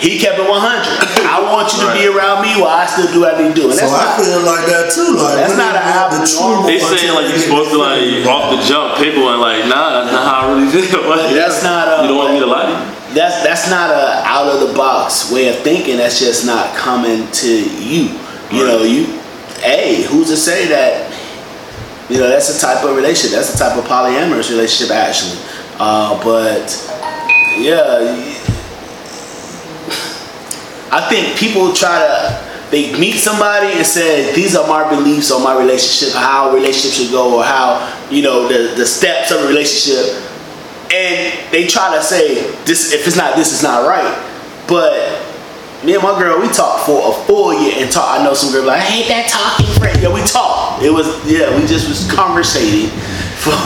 [0.00, 0.84] He kept it 100.
[1.24, 3.60] I want you to be around me while I still do what I need to
[3.62, 3.64] do.
[3.70, 5.16] And So that's I feel like that too.
[5.16, 6.66] Like That's not an want the album truth.
[6.68, 10.12] They saying like you're supposed to like off the jump people and like nah that's
[10.12, 11.00] not how I really feel.
[11.08, 13.14] Like, That's not, uh, you don't want me to lie to you.
[13.14, 15.96] that's that's not a out of the box way of thinking.
[15.96, 18.12] That's just not coming to you.
[18.52, 19.06] You know, you.
[19.64, 21.10] Hey, who's to say that?
[22.10, 23.32] You know, that's the type of relationship.
[23.40, 25.40] That's the type of polyamorous relationship, actually.
[25.78, 26.70] Uh, but
[27.58, 28.14] yeah,
[30.92, 32.54] I think people try to.
[32.70, 37.10] They meet somebody and say, "These are my beliefs on my relationship, how relationships should
[37.10, 40.30] go, or how you know the the steps of a relationship."
[40.92, 44.14] and they try to say this if it's not this is not right
[44.68, 44.92] but
[45.84, 48.52] me and my girl we talked for a full year and talk i know some
[48.52, 51.88] girl like i hate that talking friend yeah we talked it was yeah we just
[51.88, 52.88] was conversating
[53.42, 53.56] for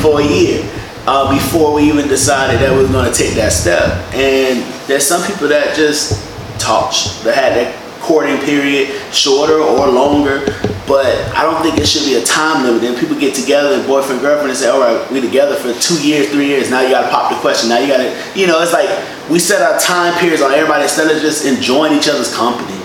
[0.00, 0.62] for a year
[1.06, 5.06] uh, before we even decided that we were going to take that step and there's
[5.06, 6.22] some people that just
[6.58, 6.92] talk
[7.22, 10.44] that had that courting period shorter or longer
[10.86, 12.80] but I don't think it should be a time limit.
[12.80, 16.00] Then people get together, and boyfriend, girlfriend, and say, all right, we together for two
[16.00, 16.70] years, three years.
[16.70, 17.68] Now you got to pop the question.
[17.68, 18.88] Now you got to, you know, it's like
[19.28, 22.78] we set our time periods on everybody instead of just enjoying each other's company.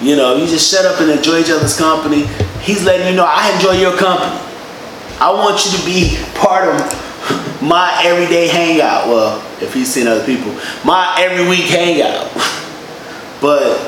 [0.00, 2.26] You know, you just shut up and enjoy each other's company.
[2.60, 4.36] He's letting you know, I enjoy your company.
[5.18, 7.07] I want you to be part of
[7.62, 9.08] my everyday hangout.
[9.08, 10.52] Well, if he's seen other people,
[10.84, 12.30] my every week hangout.
[13.40, 13.78] But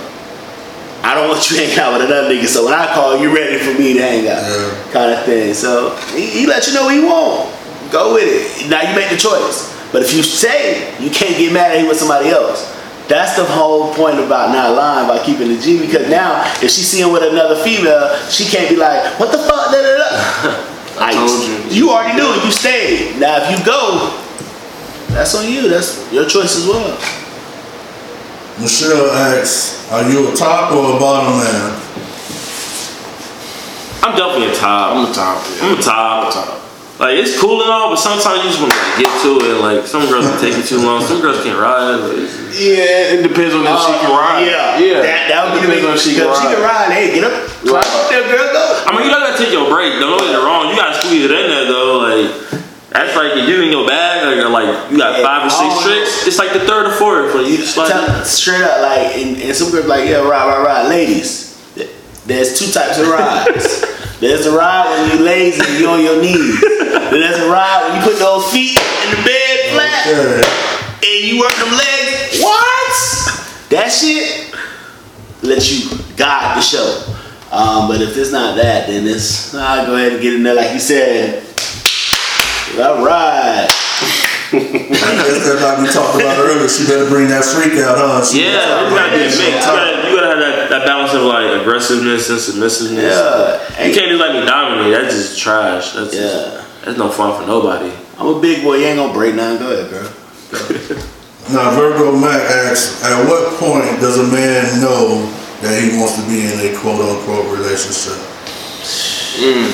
[1.03, 2.47] I don't want you to hang out with another nigga.
[2.47, 4.93] So when I call, you ready for me to hang out, Yeah.
[4.93, 5.55] kind of thing.
[5.55, 7.51] So he, he let you know what he want.
[7.91, 8.71] Go with it.
[8.71, 9.75] Now you make the choice.
[9.91, 12.71] But if you say you can't get mad at him with somebody else,
[13.09, 15.81] that's the whole point about not lying by keeping the G.
[15.85, 19.73] Because now if she's seeing with another female, she can't be like, what the fuck?
[19.73, 20.67] Da, da, da.
[21.01, 21.57] I told you.
[21.75, 22.45] You already knew it.
[22.45, 23.19] You stayed.
[23.19, 24.13] Now if you go,
[25.09, 25.69] that's on you.
[25.69, 26.99] That's your choice as well.
[28.61, 31.81] Michelle asks, "Are you a top or a bottom man?"
[34.03, 34.97] I'm definitely a top.
[34.97, 35.45] I'm a top.
[35.57, 35.65] Yeah.
[35.65, 36.35] I'm a top.
[36.35, 36.70] top.
[37.01, 39.57] Like it's cool and all, but sometimes you just want to like, get to it.
[39.65, 41.01] Like some girls can take you too long.
[41.01, 41.97] Some girls can't ride.
[42.21, 44.45] It's, Yeah, it depends on if she can ride.
[44.45, 45.01] Uh, Yeah, yeah.
[45.01, 46.93] That, that would It be the depends big on if she can She can ride.
[46.93, 46.93] ride.
[46.93, 47.33] Hey, get up,
[47.65, 48.65] climb up there, girl, go.
[48.85, 49.97] I mean, you don't gotta take your break.
[49.97, 50.69] Don't get it wrong.
[50.69, 52.05] You gotta squeeze it in there though.
[52.05, 52.29] Like
[52.93, 56.29] that's like if you in your bag, like, like you got five or six tricks.
[56.29, 57.33] It's like the third or fourth.
[57.33, 60.45] Like you just like Tell- straight up, like, and, and some girls like, yeah, ride,
[60.53, 60.89] ride, ride.
[60.93, 61.57] Ladies,
[62.29, 63.89] there's two types of rides.
[64.21, 66.61] there's a ride when you're lazy and you're on your knees.
[66.61, 71.09] then there's a ride when you put those feet in the bed flat Yeah.
[71.09, 72.41] and you work them legs.
[72.43, 73.69] What?
[73.71, 74.55] That shit
[75.43, 77.05] let you guide the show.
[77.53, 80.55] Um, but if it's not that, then it's I'll go ahead and get in there
[80.55, 81.43] like you said.
[82.79, 83.67] All right.
[84.53, 86.69] I guess that's like we talked about earlier.
[86.69, 88.25] She better bring that freak out, huh?
[88.25, 89.39] She yeah, you gotta be a mix.
[89.39, 93.15] You gotta, you gotta have that, that balance of like aggressiveness and submissiveness.
[93.15, 93.87] Yeah.
[93.87, 94.93] You can't just let me dominate.
[94.93, 95.93] That's just trash.
[95.93, 96.21] That's Yeah.
[96.21, 97.93] just, that's no fun for nobody.
[98.19, 98.77] I'm a big boy.
[98.77, 99.59] You ain't gonna break nothing.
[99.63, 101.07] Go ahead, girl.
[101.51, 105.27] Now, Virgo Mac asks, at what point does a man know
[105.63, 108.15] that he wants to be in a quote unquote relationship?
[109.35, 109.67] Hmm.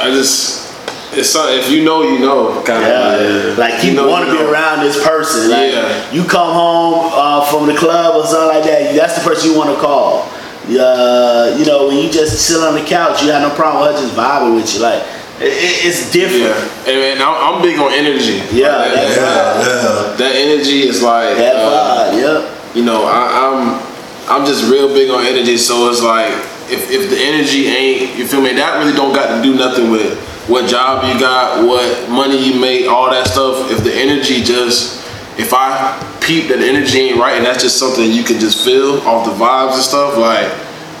[0.00, 0.67] I just,
[1.12, 3.14] it's something, if you know, you know, kind Yeah,
[3.52, 3.58] of.
[3.58, 4.50] like you, know, want to you be know.
[4.52, 5.50] around this person.
[5.50, 6.12] Like, Yeah.
[6.12, 8.94] You come home uh, from the club or something like that.
[8.94, 10.28] That's the person you want to call.
[10.68, 13.96] Uh, you know, when you just sit on the couch, you have no problem with
[13.96, 14.80] her just vibing with you.
[14.82, 15.02] Like
[15.40, 16.44] it, it- it's different.
[16.44, 18.42] Yeah, and, and I'm, I'm big on energy.
[18.52, 20.10] Yeah, Like, that's Yeah, right.
[20.10, 20.16] yeah.
[20.18, 22.12] that energy is like, That uh.
[22.14, 22.76] Yep.
[22.76, 23.80] you know, I, I'm
[24.28, 25.56] I'm just real big on energy.
[25.56, 26.32] So it's like
[26.68, 28.52] if, if the energy ain't, you feel me?
[28.52, 32.58] That really don't got to do nothing with what job you got, what money you
[32.58, 33.70] make, all that stuff.
[33.70, 35.06] If the energy just,
[35.38, 39.00] if I peep that energy ain't right, and that's just something you can just feel
[39.06, 40.50] off the vibes and stuff, like.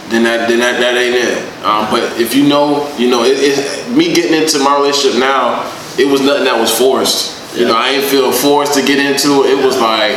[0.08, 1.36] Then that, then that, that ain't it.
[1.68, 5.68] Um, but if you know, you know, it, it, me getting into my relationship now,
[5.98, 7.36] it was nothing that was forced.
[7.54, 9.58] You know, I ain't feel forced to get into it.
[9.58, 10.16] It was like,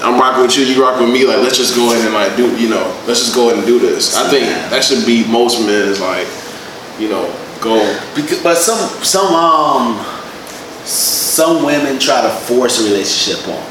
[0.00, 1.26] I'm rocking with you, you rocking with me.
[1.26, 3.66] Like, let's just go ahead and like do, you know, let's just go ahead and
[3.66, 4.16] do this.
[4.16, 6.24] I think that should be most men's like,
[6.96, 7.28] you know,
[7.60, 7.78] go.
[8.14, 10.04] Because, but some some um
[10.84, 13.64] some women try to force a relationship on.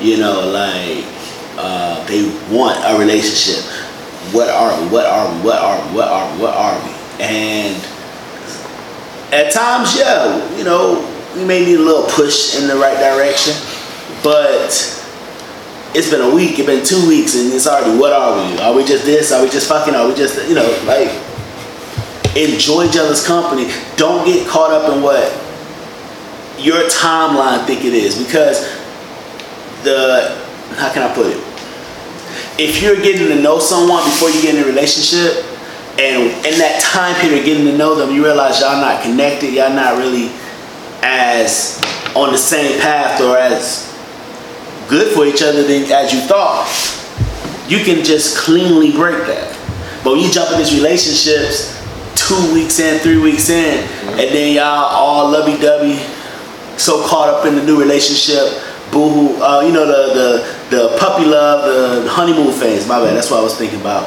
[0.00, 1.04] You know, like
[1.56, 3.64] uh, they want a relationship.
[4.32, 4.88] What are we?
[4.88, 5.40] What are we?
[5.42, 5.96] What are we?
[5.96, 6.42] What are we?
[6.42, 6.94] What are we?
[7.20, 7.76] And
[9.32, 11.06] at times, yeah, you know,
[11.36, 13.54] we may need a little push in the right direction,
[14.22, 14.68] but
[15.94, 18.58] it's been a week, it's been two weeks, and it's already what are we?
[18.58, 19.32] Are we just this?
[19.32, 19.94] Are we just fucking?
[19.94, 21.10] Are we just you know like
[22.36, 23.72] enjoy each other's company.
[23.96, 25.32] Don't get caught up in what
[26.58, 28.68] your timeline think it is because
[29.82, 30.36] the
[30.76, 31.38] how can I put it?
[32.58, 35.44] If you're getting to know someone before you get in a relationship,
[35.98, 39.74] and in that time period getting to know them, you realize y'all not connected, y'all
[39.74, 40.30] not really
[41.02, 41.80] as
[42.14, 43.86] on the same path or as
[44.88, 46.66] good for each other than as you thought.
[47.68, 49.56] You can just cleanly break that.
[50.02, 51.79] But when you jump in these relationships,
[52.30, 53.82] two weeks in, three weeks in,
[54.14, 55.98] and then y'all all lovey-dovey,
[56.78, 58.62] so caught up in the new relationship,
[58.92, 60.30] boo-hoo, uh, you know the, the
[60.70, 62.86] the puppy love, the honeymoon phase.
[62.86, 64.06] My bad, that's what I was thinking about.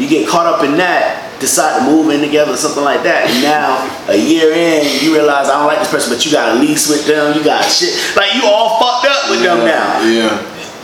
[0.00, 3.44] You get caught up in that, decide to move in together, something like that, and
[3.44, 3.76] now
[4.08, 6.88] a year in, you realize I don't like this person, but you got a lease
[6.88, 10.32] with them, you got shit, like you all fucked up with them now Yeah.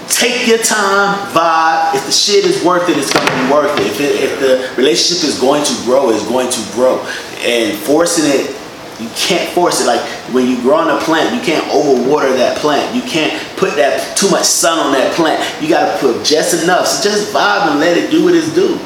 [0.08, 1.94] Take your time, vibe.
[1.94, 3.86] If the shit is worth it, it's gonna be worth it.
[3.86, 7.00] If, it, if the relationship is going to grow, it's going to grow.
[7.40, 8.54] And forcing it,
[9.00, 9.86] you can't force it.
[9.86, 10.00] Like
[10.32, 12.94] when you grow on a plant, you can't overwater that plant.
[12.94, 15.42] You can't put that too much sun on that plant.
[15.62, 16.86] You gotta put just enough.
[16.86, 18.78] So just vibe and let it do what it's due,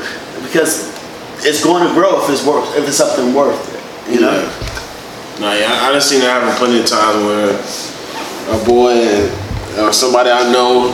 [0.43, 0.91] because
[1.47, 4.13] it's going to grow if it's worth if it's something worth it.
[4.13, 4.67] You know.
[5.39, 7.57] No, yeah, I, I done seen that happen plenty of times where
[8.53, 9.31] a boy and
[9.79, 10.91] or somebody I know,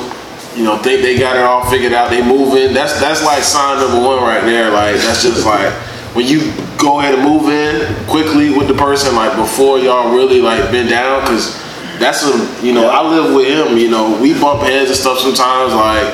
[0.57, 2.11] you know, think they got it all figured out.
[2.11, 2.73] They moving.
[2.75, 4.71] That's that's like sign number one right there.
[4.71, 5.73] Like that's just like
[6.17, 10.41] when you go ahead and move in quickly with the person, like before y'all really
[10.41, 11.55] like been down, because
[11.99, 12.33] that's a
[12.67, 13.77] you know I live with him.
[13.77, 15.75] You know, we bump heads and stuff sometimes.
[15.75, 16.09] Like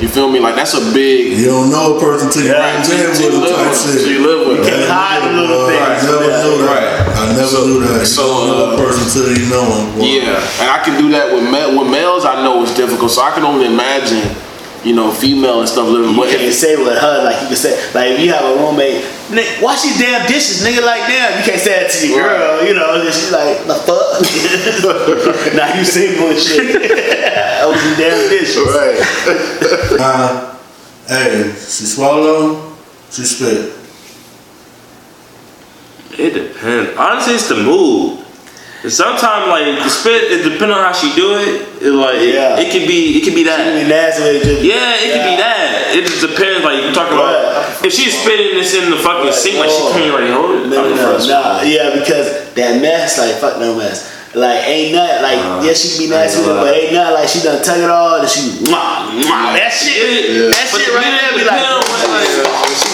[0.00, 0.40] you feel me?
[0.40, 1.38] Like that's a big.
[1.38, 3.42] You don't know a person till you Yeah, right till- there till with you them
[3.42, 4.64] live type with 'em, you live with 'em.
[4.64, 6.08] You can't hide the little Right, things.
[6.08, 6.42] I never Yeah.
[6.42, 6.72] knew that.
[6.72, 7.01] Right.
[7.22, 8.00] I never So- knew that.
[8.00, 9.98] You so, don't a uh, person till you know him.
[9.98, 10.04] boy.
[10.04, 12.24] Yeah, and I can do that with ma- with males.
[12.24, 14.22] I know it's difficult, so I can only imagine,
[14.82, 16.10] you know, female and stuff living.
[16.10, 18.44] You But can't if, say with her like you can say like if you have
[18.44, 20.82] a roommate, "Nick, wash your damn dishes, nigga.
[20.84, 22.38] Like damn, you can't say that to your Right.
[22.38, 22.94] girl, you know.
[22.98, 25.54] And she's like, the fuck.
[25.54, 26.82] now you single and shit.
[27.62, 28.66] I was your damn dishes.
[28.74, 28.98] right,
[30.02, 30.56] Uh,
[31.06, 32.72] hey, she swallow,
[33.10, 33.72] she spit.
[36.18, 36.96] It depends.
[36.96, 38.18] Honestly, it's the mood.
[38.82, 41.62] And Sometimes like the spit, it depends on how she do it.
[41.80, 42.58] It like Yeah.
[42.58, 43.74] it, can be it can be I that.
[43.78, 44.58] mean, that's what it just.
[44.60, 45.94] Yeah, it can be that.
[45.94, 46.64] It just depends.
[46.66, 47.86] Like you talking about Right.
[47.86, 49.34] if she's spitting this in the fucking Right.
[49.34, 50.66] sink, like she can't really hold it.
[50.66, 54.10] No, I'm no, nah, yeah, because that mess, like fuck no mess.
[54.34, 57.28] Like ain't nothing like Uh, yeah she be nasty with it, but ain't nothing like
[57.28, 59.92] she done tuck it all and she mwah, mwah, that shit
[60.26, 60.48] Yeah.
[60.48, 62.32] that But shit the right minute- there be depending on like what, like,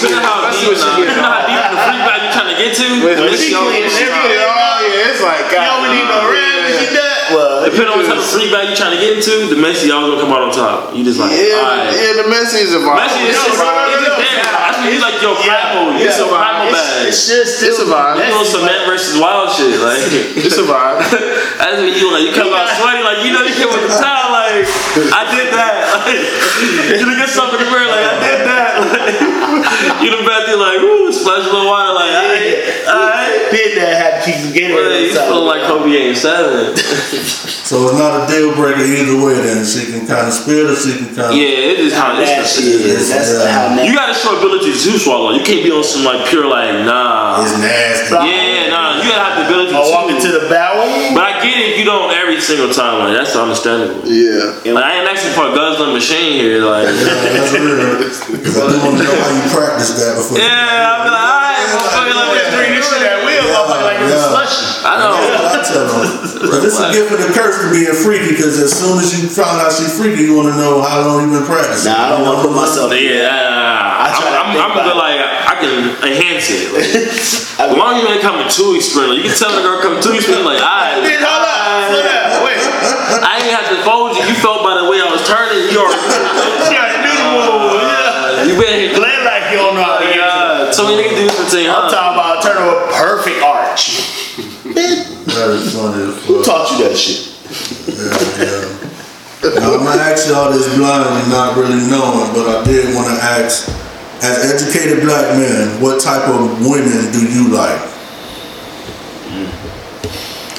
[0.03, 1.79] depending on how Especially deep, when she nah, get depending on how deep in the
[1.79, 2.18] free bag you trying to
[2.59, 2.87] get to.
[3.07, 4.43] When then she she always- clean everything.
[4.43, 8.01] oh yeah, it's like you don't need no rim and she done well Depending on
[8.01, 10.33] what type of free bag you trying to get into, the messy always gonna come
[10.33, 10.97] out on top.
[10.97, 11.93] You just like, Yeah, alright.
[11.93, 12.97] yeah, the message is about.
[12.97, 14.25] Messy is just, no, no, it's just no.
[14.25, 14.41] there.
[14.49, 17.09] That's when you like your primal, yeah, it's a primal it's, bag.
[17.13, 18.25] it's just It's a vibe.
[18.25, 20.01] You know cement versus wild shit, like.
[20.49, 21.05] It's a vibe.
[21.61, 23.93] That's when you like you come out sweaty, like you know you came with the
[23.93, 24.65] towel, like
[25.13, 25.77] I did that.
[26.09, 28.71] Like you look at something in the mirror, like I did that.
[28.81, 32.57] Like, you the bathroom, like ooh, splash a little water, like alright,
[32.89, 33.51] alright.
[33.53, 36.73] Did that had to keep some Well, you feel like Kobe ain't seven.
[37.69, 39.37] So it's not a deal breaker either way.
[39.45, 41.37] Then she can kind of spit or she can kind of.
[41.37, 43.13] Yeah, it is how That it's shit is.
[43.13, 43.77] That's Yeah.
[43.77, 45.37] how You gotta show ability to swallow.
[45.37, 47.45] You can't be on some like pure like nah.
[47.45, 48.17] It's nasty.
[48.25, 48.97] Yeah, nah.
[49.05, 50.89] You gotta have the ability I walk into the barrel.
[51.13, 52.99] But I get it you don't every single time.
[53.09, 54.03] Like that's understandable.
[54.07, 54.73] Yeah.
[54.75, 56.63] Like I ain't asking for a guzzling machine here.
[56.65, 57.99] Like Yeah, that's real.
[58.39, 60.39] Because I do want to know how you practice that before.
[60.39, 64.15] yeah, I'm like alright, motherfucker, like what's Drink this shit that wheel, motherfucker, like it's
[64.15, 64.31] a Yeah.
[64.33, 64.65] slushy.
[64.89, 65.15] I know.
[65.19, 66.49] I tell them.
[66.49, 69.29] But it's a gift and a curse to being freaky because as soon as you
[69.29, 71.91] find out she's freaky, you want to know how long you been practicing.
[71.93, 72.89] Nah, I don't want to put myself.
[72.95, 74.97] Yeah, I try to I'm, think I'm, I'm about good.
[74.97, 75.05] it.
[75.05, 75.73] Like I can
[76.09, 76.73] enhance it.
[76.73, 76.89] Like,
[77.61, 80.01] I as long as you ain't coming too experiment, you can tell the girl come
[80.01, 80.57] too experiment.
[80.57, 81.59] Like, alright, Bitch, hold up,
[81.93, 82.59] slow down, wait.
[83.21, 84.25] I ain't have to fold you.
[84.25, 85.69] You felt by the way I was turning.
[85.69, 86.01] You already.
[86.65, 87.83] She got a new move.
[87.85, 88.47] Yeah.
[88.49, 88.95] You been here.
[88.97, 90.25] Play like you don't know how to oh, get to.
[90.25, 91.69] God, so many niggas do this for ten.
[91.69, 91.93] I'm Huh?
[91.93, 93.83] talking about turn a perfect arch.
[94.69, 97.35] That is funny who taught you that shit?
[97.89, 99.61] Yeah, yeah.
[99.61, 103.09] Now I'm gonna ask y'all this blind and not really knowing, but I did want
[103.09, 103.69] to ask,
[104.23, 107.81] as educated black men, what type of women do you like?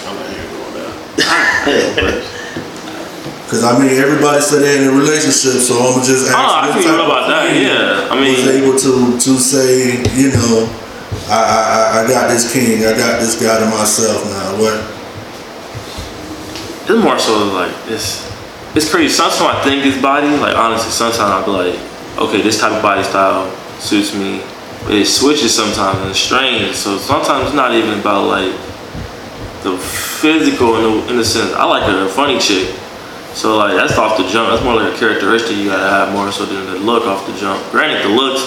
[0.06, 2.26] I'm not here doing that.
[3.46, 6.38] Because I mean, everybody said they're in a relationship, so I'm just ask.
[6.38, 7.50] Oh, I what can type know about that.
[7.58, 10.70] Yeah, I Was mean, able to to say, you know,
[11.28, 14.56] I, I I- I got this king, I got this guy to myself now.
[14.62, 14.78] What?
[16.90, 18.26] it's more so like it's
[18.76, 19.14] it's crazy.
[19.14, 20.30] Sometimes I think it's body.
[20.38, 21.80] Like honestly, sometimes I'll be like,
[22.20, 23.50] okay, this type of body style
[23.80, 24.42] suits me.
[24.86, 26.74] But it switches sometimes and it's strange.
[26.76, 28.52] So sometimes it's not even about like
[29.64, 31.52] the physical in the, in the sense.
[31.54, 32.76] I like a funny chick.
[33.34, 34.50] So like that's off the jump.
[34.50, 37.36] That's more like a characteristic you gotta have more so than the look off the
[37.38, 37.60] jump.
[37.72, 38.42] Granted, the looks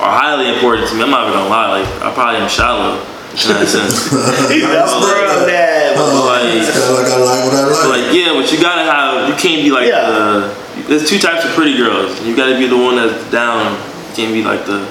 [0.00, 1.02] are highly important to me.
[1.02, 1.80] I'm not even gonna lie.
[1.80, 4.08] Like I probably am shallow in that sense.
[4.10, 5.96] That's real bad.
[6.00, 8.06] Like- like I like what I So like.
[8.06, 9.28] like yeah, but you gotta have.
[9.28, 10.00] You can't be like Yeah.
[10.10, 10.63] the.
[10.86, 12.20] There's two types of pretty girls.
[12.24, 13.72] You gotta be the one that's down.
[14.10, 14.84] You can't be like the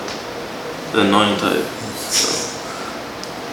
[0.91, 1.63] the annoying type.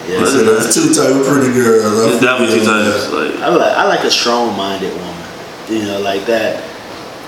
[0.09, 1.85] Yeah, So there's two type of pretty girls.
[2.01, 2.91] I It's definitely two feel that.
[2.91, 3.13] types.
[3.13, 5.25] Like I like I like a strong-minded woman.
[5.69, 6.63] You know, like that.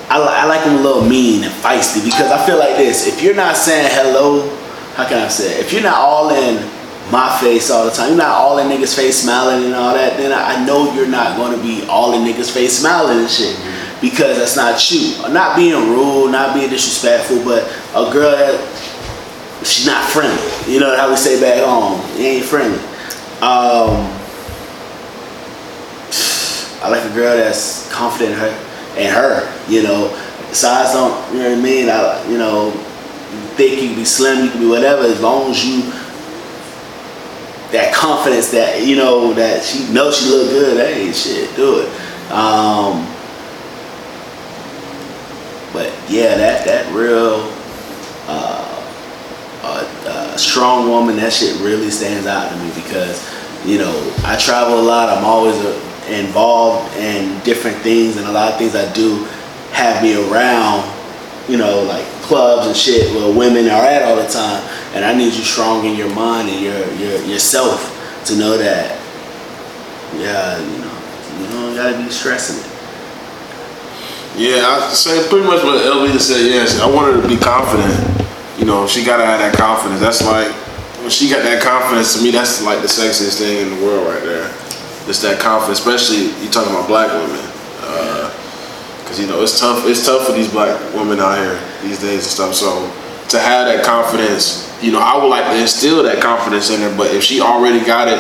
[0.10, 3.08] I, li- I like them a little mean and feisty because I feel like this.
[3.08, 4.46] If you're not saying hello,
[4.96, 5.54] how can I say?
[5.56, 5.62] It?
[5.66, 6.58] If you're not all in
[7.10, 10.18] my face all the time, you're not all in niggas' face smiling and all that,
[10.18, 13.30] then I, I know you're not going to be all in niggas' face smiling and
[13.30, 13.56] shit
[14.04, 15.16] because that's not you.
[15.32, 17.64] Not being rude, not being disrespectful, but
[17.96, 18.60] a girl that
[19.64, 20.44] she's not friendly.
[20.72, 22.80] You know how we say back home, you ain't friendly.
[23.40, 24.12] Um,
[26.84, 29.72] I like a girl that's confident in her, in her.
[29.72, 30.10] You know,
[30.52, 31.34] size don't.
[31.34, 31.90] You know what I mean?
[31.90, 32.72] I, you know,
[33.56, 35.82] think you can be slim, you can be whatever, as long as you
[37.72, 40.78] that confidence that you know that she knows she look good.
[40.78, 42.32] Hey, shit, do it.
[42.32, 43.08] Um,
[45.74, 47.52] but yeah, that that real
[48.28, 48.84] uh,
[49.64, 53.20] uh, uh, strong woman, that shit really stands out to me because
[53.66, 55.10] you know I travel a lot.
[55.10, 59.26] I'm always uh, involved in different things, and a lot of things I do
[59.72, 60.90] have me around.
[61.50, 64.64] You know, like clubs and shit where women are at all the time,
[64.94, 67.90] and I need you strong in your mind and your your yourself
[68.28, 69.00] to know that.
[70.18, 72.73] Yeah, you know, you don't gotta be stressing it.
[74.36, 75.78] Yeah, I say pretty much what
[76.12, 76.42] just said.
[76.42, 77.94] Yes, I want her to be confident.
[78.58, 80.02] You know, she gotta have that confidence.
[80.02, 80.50] That's like
[81.02, 82.18] when she got that confidence.
[82.18, 84.50] To me, that's like the sexiest thing in the world right there.
[85.06, 87.46] Just that confidence, especially you talking about black women.
[87.86, 88.34] Uh,
[89.04, 89.86] because you know it's tough.
[89.86, 92.56] It's tough for these black women out here these days and stuff.
[92.56, 92.90] So
[93.30, 96.98] to have that confidence, you know, I would like to instill that confidence in her.
[96.98, 98.18] But if she already got it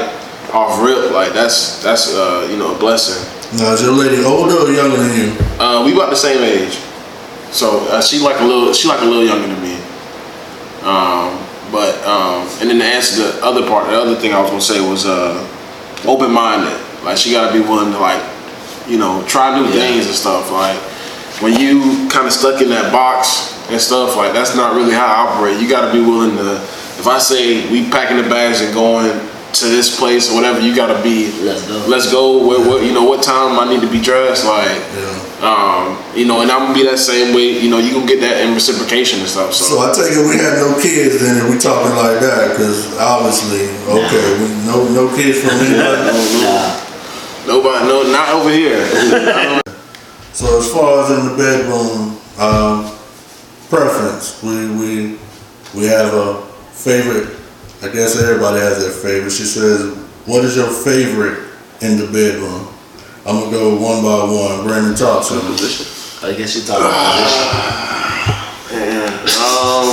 [0.54, 3.20] off rip, like that's that's uh, you know a blessing.
[3.58, 5.38] Now, is your lady older or younger than you?
[5.60, 6.74] Uh, we about the same age,
[7.51, 8.74] so uh, she like a little.
[8.74, 9.76] She like a little younger than me.
[10.86, 11.39] Um,
[11.72, 14.62] but um, and then to answer the other part, the other thing I was gonna
[14.62, 15.41] say was uh,
[16.06, 16.78] open minded.
[17.04, 18.22] Like she gotta be willing to like,
[18.88, 20.51] you know, try new things and stuff.
[20.51, 20.78] Like
[21.41, 25.06] when you kind of stuck in that box and stuff, like that's not really how
[25.06, 25.62] I operate.
[25.62, 26.62] You gotta be willing to.
[26.95, 29.10] If I say we packing the bags and going
[29.54, 31.32] to this place or whatever, you gotta be.
[31.41, 31.86] Let's go.
[31.88, 32.38] Let's go.
[32.45, 33.04] What, what you know?
[33.04, 34.45] What time I need to be dressed?
[34.45, 34.68] Like.
[34.68, 35.20] Yeah.
[35.43, 37.60] Um, you know, and I'm gonna be that same way.
[37.60, 39.54] You know, you gonna get that in reciprocation and stuff.
[39.54, 42.95] So, So I take it we have no kids then we talking like that, because
[42.95, 46.16] obviously, okay, we, no no kids from anybody.
[46.39, 46.80] Nah.
[47.43, 49.60] nobody, no, not over here.
[50.34, 52.89] So as far as in the bedroom, um,
[53.70, 55.20] preference, we we
[55.76, 56.41] we have a
[56.72, 57.38] favorite.
[57.84, 59.31] I guess everybody has their favorite.
[59.31, 59.93] She says,
[60.25, 61.38] "What is your favorite
[61.81, 62.69] in the bedroom?"
[63.25, 64.63] I'm gonna go one by one.
[64.65, 65.41] Brandon, talk to me.
[65.51, 65.86] position.
[66.23, 68.79] I guess you're talking about position.
[68.79, 69.89] Man, um,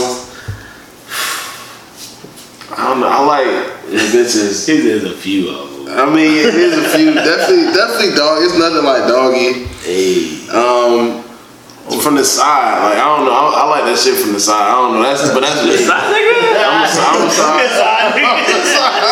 [2.78, 3.08] I don't know.
[3.08, 3.46] I like
[3.90, 4.66] the bitches.
[4.66, 5.98] There's a few of them.
[5.98, 7.12] I mean, there's a few.
[7.14, 8.42] Definitely, definitely dog.
[8.44, 9.64] It's nothing like doggy.
[9.82, 10.46] Hey.
[10.50, 11.24] Um,
[11.98, 13.34] from the side, like I don't know.
[13.34, 14.62] I, I like that shit from the side.
[14.62, 15.02] I don't know.
[15.02, 15.86] That's but that's just.
[15.90, 16.38] Side nigga?
[16.62, 18.14] I'm a, I'm a side.
[18.20, 19.02] I'm a side.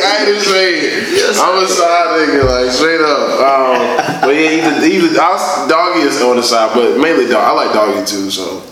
[0.00, 1.36] I ain't even say it.
[1.40, 3.40] I'm a side nigga, like straight up.
[3.40, 7.42] Um, but yeah, either, either I, doggy is on the side, but mainly dog.
[7.42, 8.30] I like doggy too.
[8.30, 8.62] So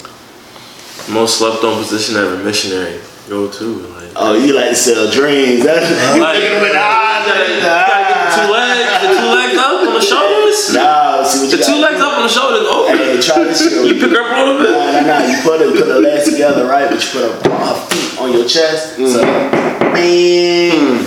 [1.12, 3.00] Most slept on position ever missionary.
[3.28, 3.64] Go to
[3.96, 4.12] like.
[4.16, 5.62] Oh, you like to sell dreams.
[5.64, 7.26] That's you Like, thinking with the eyes.
[7.26, 10.58] you gotta, you gotta get the two legs, the two legs up on the shoulders.
[10.74, 12.06] Nah, see what The you two gotta legs do.
[12.08, 12.64] up on the shoulders.
[12.66, 13.72] Oh, Hey, try this shit.
[13.84, 14.72] you pick her up a little bit.
[14.72, 15.26] Nah, nah, nah.
[15.26, 16.88] You put her, put her legs together, right?
[16.90, 18.96] But you put her, her feet on your chest.
[18.96, 19.92] So, mm.
[19.92, 21.04] man, hmm.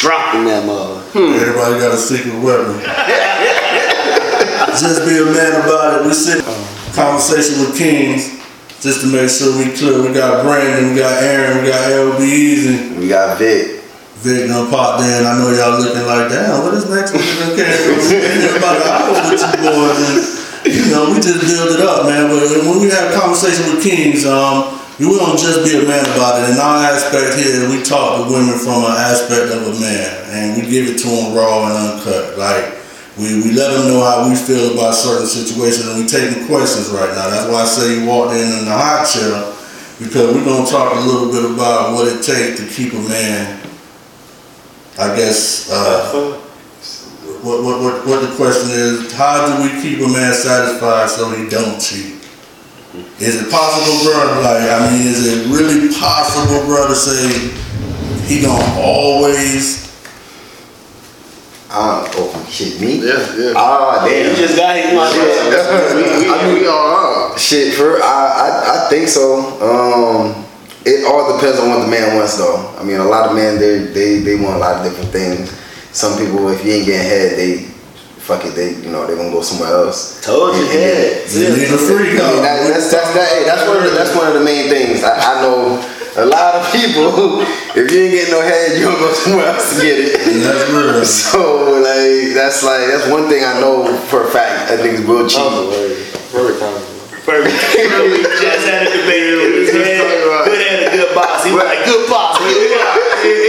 [0.00, 1.00] dropping that mother.
[1.16, 1.40] Hmm.
[1.40, 2.78] Everybody got a secret weapon.
[4.78, 6.06] Just be a man about it.
[6.06, 6.44] We sit
[6.94, 8.38] conversation with kings
[8.80, 10.00] just to make sure we clear.
[10.02, 12.98] We got Brandon, we got Aaron, we got LB Easy.
[12.98, 13.82] We got Vic.
[14.20, 15.26] Vic done popped in.
[15.26, 17.22] I know y'all looking like, damn, what is next week?
[17.52, 20.00] Okay, we about an hour with you boys.
[20.08, 22.28] And, you know, we just build it up, man.
[22.28, 26.04] But when we have a conversation with kings, um, we don't just be a man
[26.12, 26.52] about it.
[26.52, 30.60] In our aspect here, we talk to women from an aspect of a man, and
[30.60, 32.36] we give it to them raw and uncut.
[32.36, 32.76] Like
[33.16, 36.92] we, we let them know how we feel about certain situations, and we taking questions
[36.92, 37.32] right now.
[37.32, 39.32] That's why I say you walked in in the hot chair
[39.96, 43.60] because we're gonna talk a little bit about what it takes to keep a man
[45.00, 46.39] I guess uh,
[47.42, 51.30] what, what, what, what the question is, how do we keep a man satisfied so
[51.30, 52.16] he don't cheat?
[53.20, 54.40] Is it possible, bro?
[54.42, 57.48] Like, I mean, is it really possible, bro, to say
[58.26, 59.88] he gonna always?
[61.72, 62.98] Uh, oh shit, me?
[62.98, 63.52] Yeah, yeah.
[63.54, 64.30] Ah, You damn.
[64.30, 64.92] You just got hit.
[64.94, 65.94] my Yeah.
[65.94, 67.38] we, we, I mean, we all are.
[67.38, 69.38] Shit, for I, I, I think so.
[69.62, 70.44] Um,
[70.84, 72.74] it all depends on what the man wants, though.
[72.76, 75.59] I mean, a lot of men they they they want a lot of different things.
[75.92, 77.66] Some people, if you ain't getting head, they
[78.22, 78.54] fuck it.
[78.54, 80.20] They you know they gonna go somewhere else.
[80.22, 81.30] Told you, And- head.
[81.30, 84.14] You need a freak I mean, that's that's that, hey, that's one of the, that's
[84.14, 85.02] one of the main things.
[85.02, 85.82] I, I know
[86.16, 87.10] a lot of people.
[87.10, 90.42] Who, If you ain't getting no head, you gonna go somewhere else to get it.
[90.42, 91.04] That's real.
[91.06, 94.70] So like that's like that's one thing I know for a fact.
[94.70, 95.38] I think is real cheap.
[96.30, 96.82] Perfect time.
[97.30, 100.02] We just had a debate with his head.
[100.02, 101.44] Good had a good box.
[101.44, 102.40] He was like, good box.
[102.42, 103.39] Yeah, it,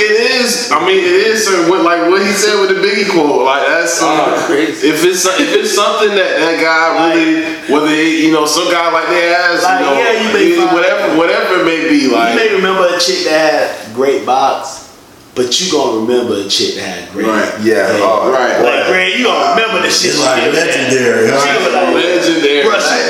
[0.00, 0.72] it, I think it is.
[0.72, 3.44] I mean, it is certain what like what he said with the Biggie quote.
[3.44, 4.88] Like that's Oh, uh, crazy.
[4.88, 8.90] if it's if it's something that that guy really whether it, you know some guy
[8.90, 12.08] like that has Like, you know yeah, you may it- whatever whatever it may be
[12.08, 13.36] Like You may remember a chick that
[13.84, 14.88] had great box,
[15.34, 17.26] but you gonna remember a chick that had great.
[17.26, 17.52] Right.
[17.62, 18.00] Yeah, head.
[18.02, 20.16] oh, right Like, Greg, you gonna remember the shit.
[20.18, 20.54] Like did.
[20.54, 21.26] legendary.
[21.28, 21.58] She Huh?
[21.60, 22.62] was like, legendary.
[22.66, 23.09] Bruh, she grabbed that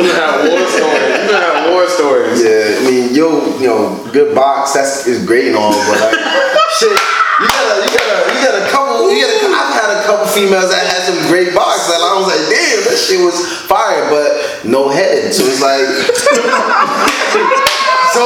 [0.00, 1.12] You can have war stories.
[1.12, 2.40] You can have war stories.
[2.40, 4.72] Yeah, I mean, yo, you know, good box.
[4.72, 6.16] That's is great and all, but like,
[6.80, 9.12] shit, you gotta, you gotta, you got a couple.
[9.12, 9.52] You gotta.
[9.52, 12.80] I've had a couple females that had some great box, and I was like, damn,
[12.88, 13.36] that shit was
[13.68, 15.34] fire, but no head.
[15.34, 15.84] So it's like,
[18.14, 18.24] so.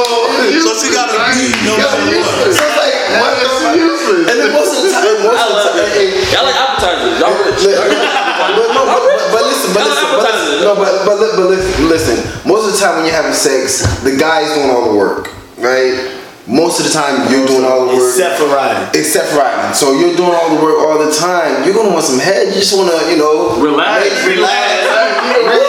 [0.65, 2.53] So she got a beat no matter what.
[2.53, 3.75] So it's like, what the fuck?
[3.75, 4.25] useless.
[4.29, 6.09] And then most of the time, most I of the love time, it.
[6.33, 7.15] Y'all like appetizers.
[7.21, 7.61] Y'all rich.
[7.65, 9.01] but, no, but, but,
[9.33, 12.17] but listen, but listen, but listen, no, but, but, li- but li- listen.
[12.47, 16.13] Most of the time when you're having sex, the guy's doing all the work, right?
[16.45, 18.05] Most of the time you're doing all the work.
[18.13, 18.85] Except for riding.
[18.93, 19.73] Except for riding.
[19.73, 21.65] So you're doing all the work all the time.
[21.65, 22.53] You're gonna want some head.
[22.53, 24.05] You just wanna, you know, Relax.
[24.05, 24.85] make- relax.
[24.85, 25.65] Relax.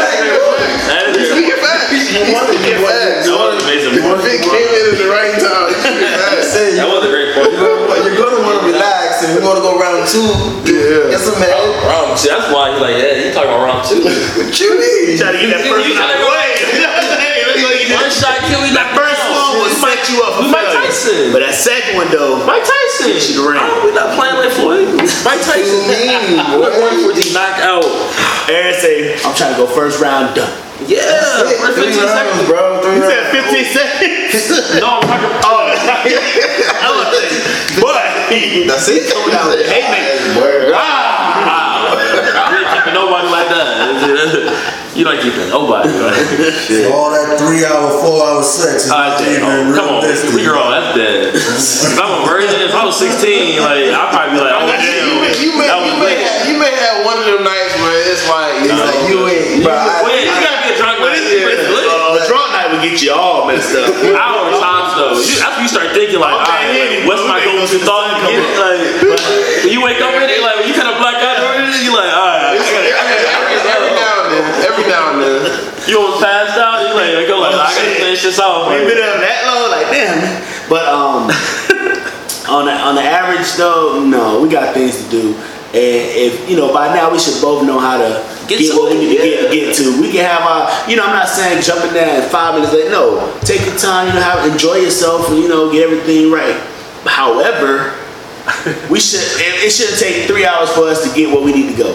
[0.00, 0.19] That is
[2.00, 2.32] Speaking facts.
[2.32, 3.24] You want to get facts.
[3.28, 4.32] That was an amazing You want point.
[4.32, 5.68] to Vic came in at the right time.
[5.76, 6.48] Speaking facts.
[6.50, 7.50] Say, That was a great point.
[7.52, 10.24] You're gonna, you're gonna want to relax, and we're gonna go round two.
[10.66, 11.12] Yeah.
[11.14, 11.54] Get some head.
[11.84, 12.30] Round two.
[12.32, 14.00] That's why he's like, yeah, you talking about round two.
[14.00, 15.18] What you mean?
[15.20, 16.48] Try to get that first person you out tryna of the go- way.
[17.90, 18.72] One shot kill you.
[18.74, 20.86] That first one will set you up for We Mike failure.
[20.94, 21.34] Tyson.
[21.34, 23.18] But that second one though, Mike Tyson.
[23.18, 23.58] Shit ring.
[23.58, 24.94] Oh, we not playing like Floyd.
[25.26, 25.90] Mike Tyson.
[25.90, 27.82] mean, What one for the knockout?
[28.46, 30.50] Aaron say, I'm trying to go first round done.
[30.88, 31.60] Yeah.
[31.60, 32.48] First Three 15 rounds, seconds.
[32.48, 32.80] bro.
[32.82, 34.20] Three You said 15 seconds.
[34.80, 35.28] No, I'm talking.
[35.44, 38.30] Oh, I was saying, but
[38.70, 39.10] That's it.
[39.12, 40.40] coming out with a haymaker.
[40.40, 40.70] Word.
[40.70, 44.76] You ain't keeping nobody like that.
[44.90, 45.86] You don't keeping nobody.
[45.86, 46.90] Right?
[46.90, 49.38] All that three hour, four hour sex is not damn.
[49.38, 50.34] even Oh, come on, realistic.
[50.34, 51.30] three year old, that's dead.
[51.30, 54.82] If I'm a virgin, if I was 16, like I'd probably be like, oh damn,
[54.82, 57.96] You may, you may, you may, have, you may have one of them nights where
[58.02, 59.72] it's like, you It's know, like you ain't, bro.
[59.78, 61.22] I- Well, yeah, you gotta be a drunk But night.
[61.22, 63.86] it's, but it's, uh, drunk night will get you all messed up.
[63.88, 65.14] Hour times though.
[65.14, 68.10] You, after you start thinking like, Okay, alright, yeah, what's my you go-to thought?
[68.10, 68.58] those You get it?
[68.58, 68.82] Like,
[69.64, 71.38] when you wake up in it, like you kind of black out,
[71.78, 75.40] you like, alright, I every, gotta, every now and then, every now and then.
[75.86, 76.82] you almost passed out.
[76.82, 78.68] You like, go like, I gotta finish this off.
[78.68, 80.18] We Like, been up that low, like damn.
[80.68, 81.30] But um,
[82.54, 85.34] on the on the average though, no, we got things to do.
[85.70, 88.78] And if you know, by now we should both know how to Get get, to
[88.82, 89.46] what we need to yeah.
[89.46, 90.00] get, get to.
[90.00, 92.74] We can have our, you know, I'm not saying jumping there in five minutes.
[92.74, 94.08] Like, no, take your time.
[94.08, 96.58] You know, have enjoy yourself, and you know, get everything right.
[97.06, 97.94] However,
[98.90, 99.22] we should.
[99.38, 101.94] It, it shouldn't take three hours for us to get where we need to go.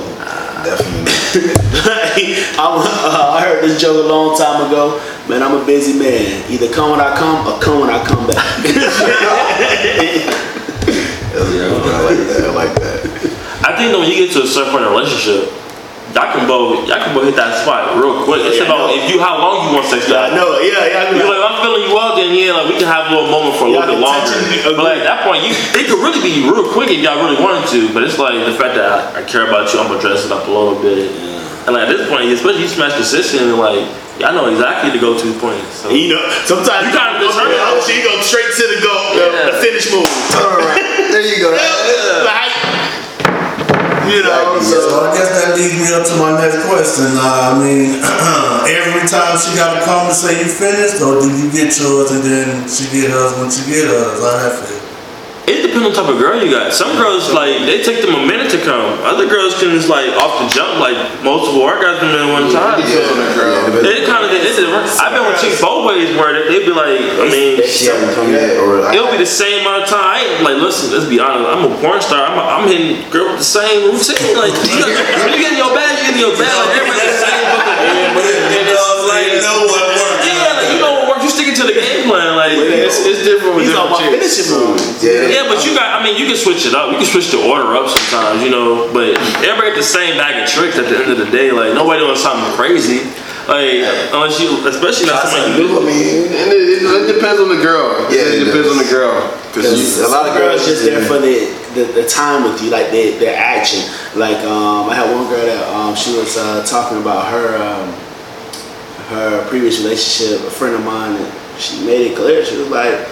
[0.63, 1.11] Definitely.
[2.55, 4.97] I'm, uh, I heard this joke a long time ago.
[5.28, 6.49] Man, I'm a busy man.
[6.49, 8.63] Either come when I come or come when I come back.
[11.36, 12.43] yeah, I like that.
[12.47, 13.14] I like that.
[13.66, 15.49] I think when you get to a certain point in a relationship,
[16.13, 18.45] y'all can both y'all can both hit that spot real quick.
[18.45, 20.38] It's Yeah, about if you how long you want sex to I happen.
[20.38, 21.01] know, yeah, yeah.
[21.01, 23.11] I You're mean, like, I'm feeling you well, then yeah, like we can have a
[23.18, 24.38] little moment for a Y'all little bit longer.
[24.78, 27.41] But like at that point, you it could really be real quick if y'all really
[27.41, 27.89] wanted to.
[27.89, 28.86] But it's like the fact that
[29.18, 31.09] I, I care about you, I'm gonna dress it up a little bit.
[31.66, 33.82] And like at this point, especially you smash consistent, and like
[34.22, 35.82] y'all know exactly the go-to points.
[35.82, 35.89] So.
[35.89, 37.57] you know, sometimes You you gotta kinda go deserve to it.
[37.57, 39.49] the ocean, you go straight to the go, Yeah.
[39.49, 40.05] the finish move.
[40.38, 40.86] All right.
[41.09, 41.49] There you go.
[42.30, 42.53] Like,
[44.10, 47.10] you know, So so I guess that leads me up to my next question.
[47.18, 47.99] Uh, I mean,
[48.70, 52.12] every time she got to come and say you finished, or do you get yours
[52.12, 54.22] and then she get hers when she get hers?
[54.22, 54.74] I have feel?
[55.45, 56.73] It depends on the type of girl you got.
[56.73, 58.97] Some girls like they take them a minute to come.
[59.05, 62.81] Other girls can just like off the jump like multiple orgasms in one time.
[62.81, 62.97] So
[63.85, 64.65] it kind of it, it,
[64.97, 68.33] I've been with chicks both ways where they'd be like, I mean, She haven't come
[68.33, 70.01] yet, or it'll be the same amount of time.
[70.01, 71.45] I ain't like, listen, let's be honest.
[71.45, 72.25] I'm a porn star.
[72.25, 74.33] I'm, a, I'm hitting girl with the same routine.
[74.33, 74.89] Like you, got,
[75.21, 76.49] when you get in your bag, you get in your bag.
[76.49, 78.77] Like everybody the same fucking But it, it
[79.13, 80.25] like you know what works.
[80.25, 81.23] yeah, like you know what works.
[81.23, 81.94] You sticking to the game plan.
[82.53, 84.37] Like It's, it's different with He's on different my chicks.
[84.37, 85.01] finishing moves.
[85.01, 85.25] Yeah.
[85.31, 85.87] Yeah, but you got.
[85.97, 86.91] I mean, you can switch it up.
[86.91, 88.91] You can switch the order up sometimes, you know.
[88.93, 91.51] But everybody got the same bag of tricks at the end of the day.
[91.51, 93.01] Like nobody doing something crazy.
[93.45, 95.77] Like unless you, especially not something you do.
[95.77, 97.93] I mean, And it, it, it depends on the girl.
[98.09, 99.21] Yeah, it, it depends on the girl.
[99.53, 102.69] Cause a lot of girls girls just there for the, the, the time with you,
[102.69, 103.85] like their, their action.
[104.17, 107.87] Like um, I had one girl that um, she was uh, talking about her um,
[109.13, 110.41] her previous relationship.
[110.47, 111.27] A friend of mine, and
[111.58, 112.45] she made it clear.
[112.45, 113.08] She was like,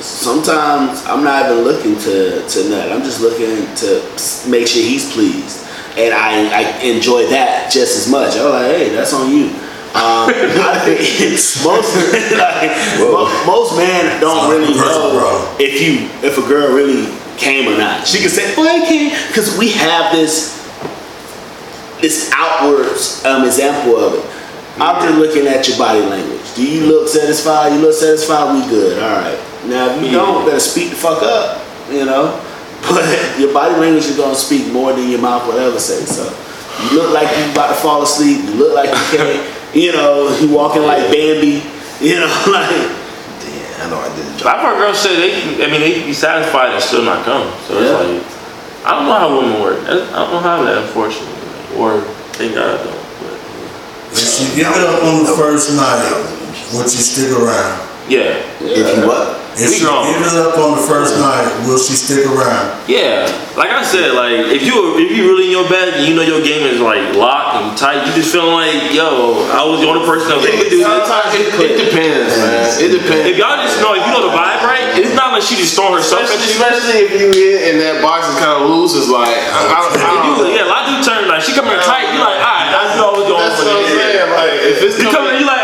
[0.00, 2.92] sometimes I'm not even looking to to nut.
[2.92, 4.02] I'm just looking to
[4.50, 8.36] make sure he's pleased, and I I enjoy that just as much.
[8.36, 9.50] I was like, hey, that's on you.
[9.94, 10.32] Um,
[11.64, 11.92] most
[12.32, 15.56] like, mo- most men don't really know bro.
[15.58, 18.06] if you if a girl really came or not.
[18.06, 20.58] She can say, "Boy, I came," because we have this
[22.00, 24.24] this outwards um, example of it.
[24.80, 26.41] I'm just looking at your body language.
[26.54, 27.72] Do you look satisfied?
[27.72, 28.52] You look satisfied.
[28.54, 29.02] We good.
[29.02, 29.38] All right.
[29.66, 31.62] Now, if you don't, better speak the fuck up.
[31.90, 32.38] You know.
[32.82, 36.02] But your body language is gonna speak more than your mouth will ever say.
[36.04, 36.26] So
[36.90, 38.42] you look like you about to fall asleep.
[38.44, 39.58] You look like you can't.
[39.72, 41.62] You know, you walking like Bambi.
[42.02, 42.68] You know, like
[43.40, 44.46] Damn, I know I did the job.
[44.58, 45.64] I've heard girls say they.
[45.64, 47.46] I mean, they be satisfied and still not come.
[47.70, 48.02] So it's Yeah.
[48.02, 48.20] like
[48.84, 49.78] I don't know how women work.
[49.86, 51.78] I I don't have that, unfortunately.
[51.78, 52.00] Or
[52.34, 52.98] thank God I don't.
[53.22, 56.02] But If she give it up on the first night,
[56.72, 57.88] would you stick around?
[58.08, 59.38] yeah, If you what?
[59.52, 60.08] If We she grown.
[60.08, 62.72] give it up on the first night, will she stick around?
[62.88, 63.28] yeah.
[63.52, 66.24] Like I said, like if you if you really in your bag and you know
[66.24, 69.88] your game is like locked and tight, you just feeling like, yo, I was the
[69.92, 70.88] only person that was able to do this.
[70.88, 72.64] sometimes it, it depends, man.
[72.80, 73.28] It depends.
[73.28, 75.76] If y'all just know, if you know the vibe right, it's not like she just
[75.76, 76.56] throwing herself at Especially, you.
[76.56, 79.78] especially if you in and that box is kind of loose, it's like I, I,
[80.00, 82.08] I, don't you, yeah, a lot of dudes turn like she coming in tight.
[82.08, 83.68] You like, all right, I know what's going That's on.
[83.68, 84.32] what I'm saying.
[84.32, 85.60] Like if it's You coming, you like,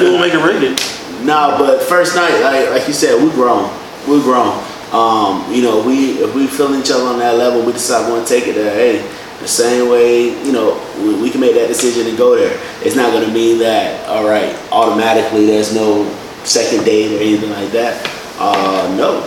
[0.00, 1.24] Will make it.
[1.24, 3.68] No, but first night, like like you said, we grown.
[4.06, 4.62] We grown.
[4.92, 8.12] Um, you know, we if we feel each other on that level, we decide we
[8.14, 8.72] want to take it there.
[8.72, 9.02] Hey,
[9.40, 12.58] the same way, you know, we, we can make that decision and go there.
[12.82, 16.08] It's not going to mean that all right, automatically there's no
[16.44, 17.98] second date or anything like that.
[18.38, 19.26] Uh, no,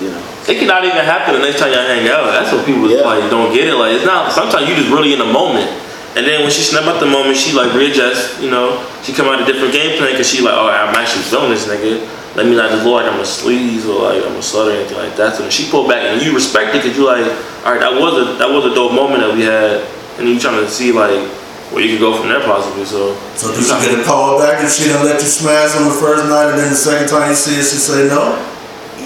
[0.00, 0.22] you know.
[0.48, 2.26] It could not even happen the next time y'all hang out.
[2.30, 3.02] That's what people Yeah.
[3.02, 3.74] like don't get it.
[3.74, 4.32] Like it's not.
[4.32, 5.70] Sometimes you just really in the moment,
[6.16, 8.40] and then when she snap out the moment, she like readjust.
[8.40, 11.22] You know, she come out a different game plan because she like, oh, I'm actually
[11.28, 12.00] feeling this nigga.
[12.34, 14.76] Let me not just look like I'm a sleaze or like I'm a slut or
[14.80, 15.36] anything like that.
[15.36, 17.24] So she pulled back and you respect it because you like,
[17.64, 19.84] all right, that was a that was a dope moment that we had,
[20.16, 21.20] and you trying to see like
[21.68, 22.88] where you could go from there possibly.
[22.88, 25.84] So So did you get a call back and she done let you smash on
[25.84, 28.40] the first night and then the second time you see her, she say no?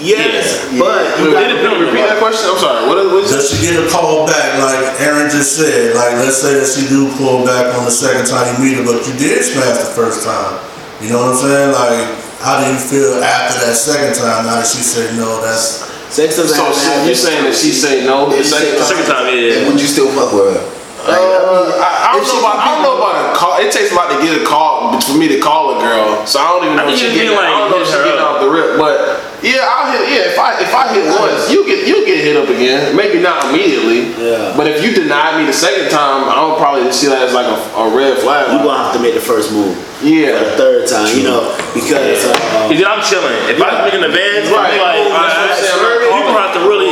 [0.01, 0.81] Yes, Yeah.
[0.81, 2.49] but you Wait, gotta repeat that question.
[2.49, 2.89] I'm sorry.
[2.89, 3.13] What is?
[3.13, 5.95] What is Does she get a call back like Aaron just said?
[5.95, 8.85] Like let's say that she do pull back on the second time you meet her,
[8.85, 10.57] but you did smash the first time.
[11.05, 11.71] You know what I'm saying?
[11.77, 12.01] Like
[12.41, 16.37] how do you feel after that second time now that she said no, that's sex
[16.41, 19.29] doesn't so have to have you're saying that she say no the second second time,
[19.37, 19.61] yeah.
[19.61, 20.80] And would you still fuck with her?
[21.09, 23.57] Like, Uh, I, I don't if know about I don't know about a call.
[23.61, 26.25] It takes a lot to get a call for me to call a girl.
[26.27, 27.33] So I don't even I know if think she you get.
[27.33, 28.37] mean, I don't like, know if she hit getting up.
[28.37, 28.97] off the rip, but
[29.41, 30.03] yeah, I'll hit.
[30.13, 32.93] Yeah, if I if I hit once, you get you get hit up again.
[32.95, 34.13] Maybe not immediately.
[34.21, 34.53] Yeah.
[34.57, 37.49] But if you deny me the second time, I don't probably see that as like
[37.49, 38.53] a, a red flag.
[38.53, 39.73] you gonna have to make the first move.
[40.05, 40.37] yeah.
[40.37, 43.37] The third time, you know, because uh, Because I'm chilling.
[43.49, 44.77] If I was in the van, Right.
[44.77, 45.09] right.
[45.09, 45.90] like, That's what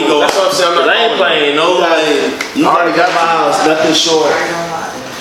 [0.09, 0.21] have go.
[0.25, 2.57] That's what I'm saying, I'm not I ain't playing no You gotta, like.
[2.57, 4.33] you gotta come to my house, nothing short.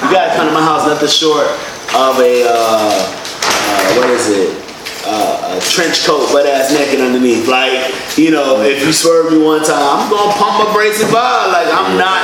[0.01, 1.47] You gotta come to my house, nothing short
[1.95, 4.63] of a uh, uh, what is it?
[5.07, 7.47] Uh, a trench coat, butt ass naked underneath.
[7.47, 11.09] Like, you know, if you swerve me one time, I'm gonna pump my brakes and
[11.09, 11.47] vibe.
[11.55, 12.19] Like, I'm not,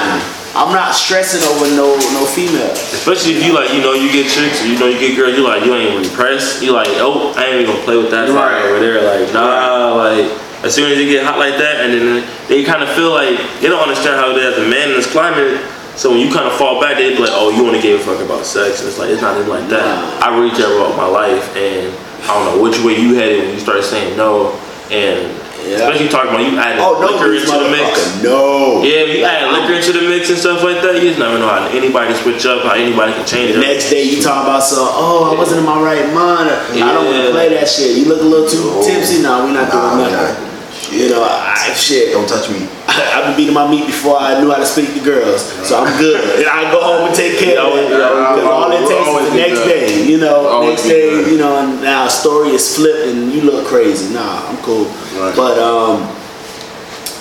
[0.54, 2.72] I'm not stressing over no no female.
[2.92, 5.38] Especially if you like, you know, you get chicks or you know you get girls,
[5.38, 6.62] you like, you ain't really pressed.
[6.62, 8.66] You like, oh, I ain't even gonna play with that Right.
[8.66, 9.00] over there.
[9.02, 10.28] Like, nah, like.
[10.64, 13.12] As soon as you get hot like that, and then uh, they kind of feel
[13.12, 15.60] like they don't understand how it is as a man in this climate.
[16.00, 18.04] So when you kind of fall back, they be like, "Oh, you only gave a
[18.04, 20.24] fuck about sex." And it's like it's not even like that.
[20.24, 21.92] I really care about my life, and
[22.24, 24.56] I don't know which way you headed when you started saying no.
[24.90, 25.32] And
[25.64, 25.80] Yeah.
[25.80, 28.20] Especially talking about you adding Oh no, liquor into the mix.
[28.20, 28.84] No.
[28.84, 31.48] Yeah, you add liquor into the mix and stuff like that, you just never know
[31.48, 33.72] how anybody switch up, how anybody can change The it.
[33.72, 36.52] next day you talk about some, oh, I wasn't in my right mind.
[36.52, 37.96] or, I don't want to play that shit.
[37.96, 38.84] You look a little too oh.
[38.84, 39.24] tipsy.
[39.24, 40.53] No, we're not doing we nothing.
[40.94, 42.14] You know, I, shit.
[42.14, 42.68] Don't touch me.
[42.88, 45.98] I've been beating my meat before I knew how to speak to girls, so I'm
[45.98, 46.40] good.
[46.40, 47.90] and I go home and take care of it.
[47.90, 49.68] You know, because all it takes is the next good.
[49.68, 50.06] day.
[50.06, 51.32] You know, Always next day, good.
[51.32, 54.14] you know, and now story is flipped and you look crazy.
[54.14, 54.86] Nah, I'm cool.
[55.18, 55.34] Right.
[55.36, 56.04] But um,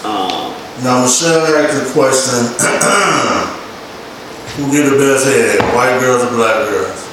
[0.05, 0.53] um,
[0.85, 2.53] Now Michelle asked a question.
[4.57, 7.09] Who get the best head, white girls or black girls?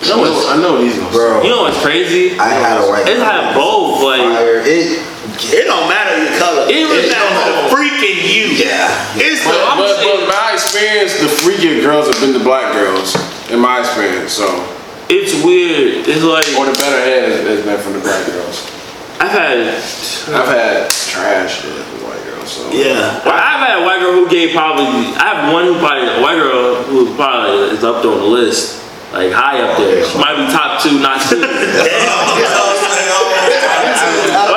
[0.00, 2.38] You know what's, I know these gonna Bro, you know what's crazy?
[2.38, 3.14] I had a white girl.
[3.14, 4.00] It's had both.
[4.02, 4.60] Like, fire.
[4.64, 4.96] It,
[5.52, 6.64] it don't matter your color.
[6.68, 7.68] It really matters don't.
[7.68, 8.44] the freaking you.
[8.56, 8.88] yeah.
[9.20, 12.72] It's But, the but, saying- but my experience, the freakier girls have been the black
[12.72, 13.12] girls,
[13.52, 14.32] in my experience.
[14.32, 14.48] So,
[15.12, 16.08] it's weird.
[16.08, 18.64] It's like or the better head has, has been from the black girls.
[19.20, 19.58] I've had.
[20.32, 22.48] I've had trash shit from white girls.
[22.52, 23.20] So yeah.
[23.20, 24.86] Well, I've had a white girl who gave probably.
[25.20, 28.24] I have one who probably a white girl who probably is up there on the
[28.24, 28.80] list,
[29.12, 30.04] like high up there.
[30.04, 31.40] She might be top two, not two.
[31.40, 31.50] but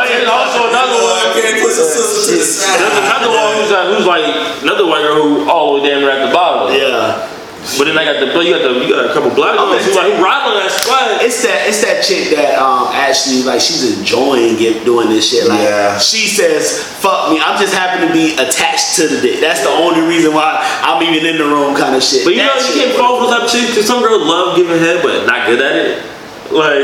[0.08, 1.34] there's also another one.
[1.34, 2.80] can't push a sister to the side.
[2.80, 4.26] There's another one who's, uh, who's like
[4.62, 6.74] another white girl who all the way damn near at the bottom.
[6.76, 7.33] Yeah.
[7.80, 9.72] But then I got the but you got the you got a couple black I'm
[9.72, 11.24] ones who like who riding on that spot.
[11.24, 15.48] It's that it's that chick that um actually like she's enjoying it doing this shit.
[15.48, 15.96] Like Yeah.
[15.98, 19.72] she says, "Fuck me, I'm just happy to be attached to the dick." That's the
[19.72, 22.28] only reason why I'm even in the room, kind of shit.
[22.28, 24.78] But you know That you can't fall for that shit because some girls love giving
[24.84, 26.04] head but not good at it.
[26.52, 26.84] Like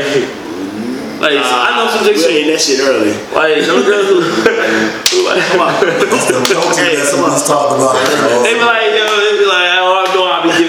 [1.20, 3.12] like I know some we chicks ain't who- that shit early.
[3.36, 7.28] like some girls who, who like Come on, That's the coaching Hey, lesson come we
[7.28, 7.36] on.
[7.36, 8.40] just about earlier.
[8.40, 9.04] they be like yo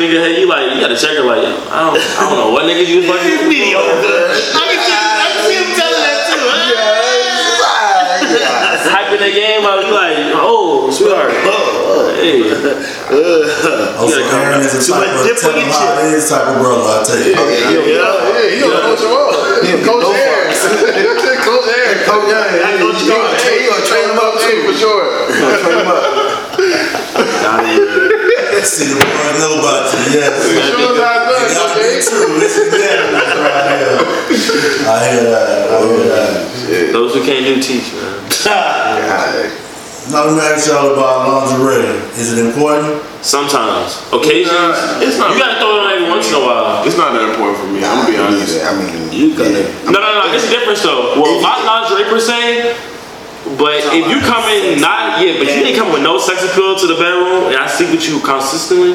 [0.01, 1.93] doing I'll be giving good head you like you gotta check her like I don't
[1.93, 4.33] I don't know what niggas you was like It's mediocre.
[4.57, 6.41] I can see, I can see him telling that too.
[6.41, 6.89] Huh?
[8.81, 11.31] Hyping the game up you like oh sweetheart
[12.21, 12.41] hey
[13.13, 16.29] oh, Also, Aaron is a type of dip tell on him your how it is
[16.29, 16.81] type of brother.
[16.81, 17.33] I tell you.
[17.37, 18.09] Okay, you Yeah.
[18.09, 19.29] yeah, you gonna coach him up.
[19.85, 20.49] Coach Aaron.
[21.45, 21.97] Coach Aaron.
[22.05, 24.65] Coach, yeah, yeah, coach you gonna you gonna train him up too.
[24.65, 25.29] for sure.
[25.61, 26.30] Train him up.
[28.63, 30.21] See the boys know about you.
[30.21, 30.31] Yes.
[30.47, 32.39] Sure as I It gotta be done, true.
[32.39, 33.99] It's examples right here.
[34.85, 35.45] I hear that.
[35.71, 36.93] I hear that.
[36.93, 38.21] those who can't do teach man
[40.11, 41.99] Now let me ask y'all about lingerie.
[42.15, 43.01] Is it important?
[43.21, 46.81] sometimes occasions Nah, it's not- you gotta throw it on every once in a while
[46.85, 47.83] It's not that important for me.
[47.85, 48.63] I'm gonna be honest.
[48.65, 49.61] I mean, You gotta.
[49.85, 50.33] No, no, no.
[50.33, 51.21] It's different though.
[51.21, 52.73] Well, not lingerie per se,
[53.57, 56.75] but if you come in not yeah, but you didn't come with no sex appeal
[56.77, 58.93] to the bedroom, and I sleep with you consistently,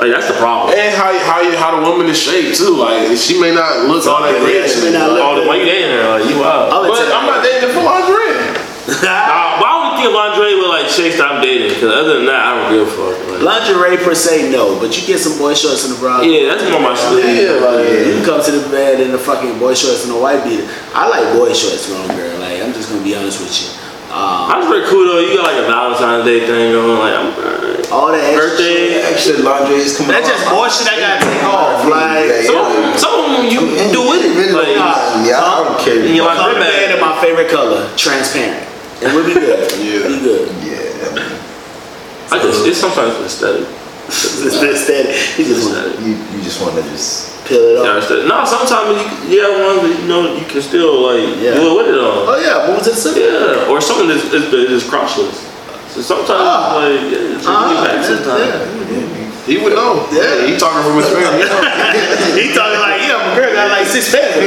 [0.00, 0.74] like that's the problem.
[0.76, 2.74] And how how how the woman is shaped too.
[2.76, 4.56] Like she may not look all that great.
[4.62, 6.18] Yeah, she may not look- why you dating her?
[6.18, 6.70] Like you out.
[6.70, 7.12] But.
[7.12, 8.62] I'm not dating for lingerie.
[8.82, 12.26] Nah, but I only think lingerie with like chicks that I'm dating, because other than
[12.26, 13.14] that, I don't give a fuck.
[13.30, 16.18] Like, Lingerie per se, no, but you get some boy shorts and a bra.
[16.26, 17.22] yeah, that's more my shit.
[17.22, 20.42] Yeah, like You come to the bed in the fucking boy shorts and a white
[20.42, 20.66] beater.
[20.98, 22.34] I like boy shorts from girl.
[22.42, 23.70] Like I'm just gonna be honest with you.
[24.12, 25.20] Um, That's pretty cool though.
[25.24, 27.00] You got like a Valentine's Day thing going.
[27.00, 27.80] Like, I'm alright.
[27.88, 29.00] all that extra Birthday.
[29.00, 31.80] shit, extra laundry is coming That's just bullshit I gotta take off.
[31.88, 32.68] Like Some,
[33.00, 34.52] some of them you do with it.
[34.52, 34.76] Like,
[35.24, 36.04] yeah, I don't care.
[36.04, 38.60] in your come to lingerie bed in my favorite color, transparent,
[39.00, 39.64] and we'll be good.
[39.80, 40.04] Yeah.
[40.12, 40.44] be good.
[40.60, 43.64] Yeah, I just it's sometimes aesthetic.
[44.12, 47.31] It's this that he just wanna you, you just want to just.
[47.44, 48.02] Peel it Yeah, off.
[48.02, 48.26] aesthetic.
[48.26, 51.54] No, sometimes you, you have ones that you know you can still like Yeah.
[51.54, 52.28] do it with it on.
[52.28, 53.20] Oh yeah, move to the city.
[53.26, 55.48] Yeah, or something that's is, is crotchless.
[55.92, 56.76] So sometimes Ah.
[56.80, 58.48] like yeah, it's Ah, back yeah, sometimes.
[58.48, 59.46] yeah.
[59.46, 60.06] he would know.
[60.12, 60.46] Yeah.
[60.46, 61.50] he talking from experience.
[62.38, 64.38] he talking like yeah, my girl got like six pairs.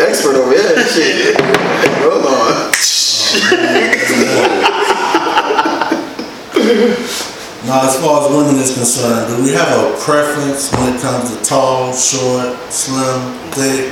[0.00, 0.82] Expert over here.
[0.88, 1.36] Shit.
[2.02, 2.72] Hold on.
[7.64, 11.32] Now, as far as women is concerned, do we have a preference when it comes
[11.34, 13.88] to tall, short, slim, thick?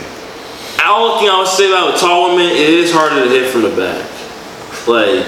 [0.77, 3.63] The only thing I would say about tall women, it is harder to hit from
[3.63, 4.05] the back.
[4.85, 5.25] Like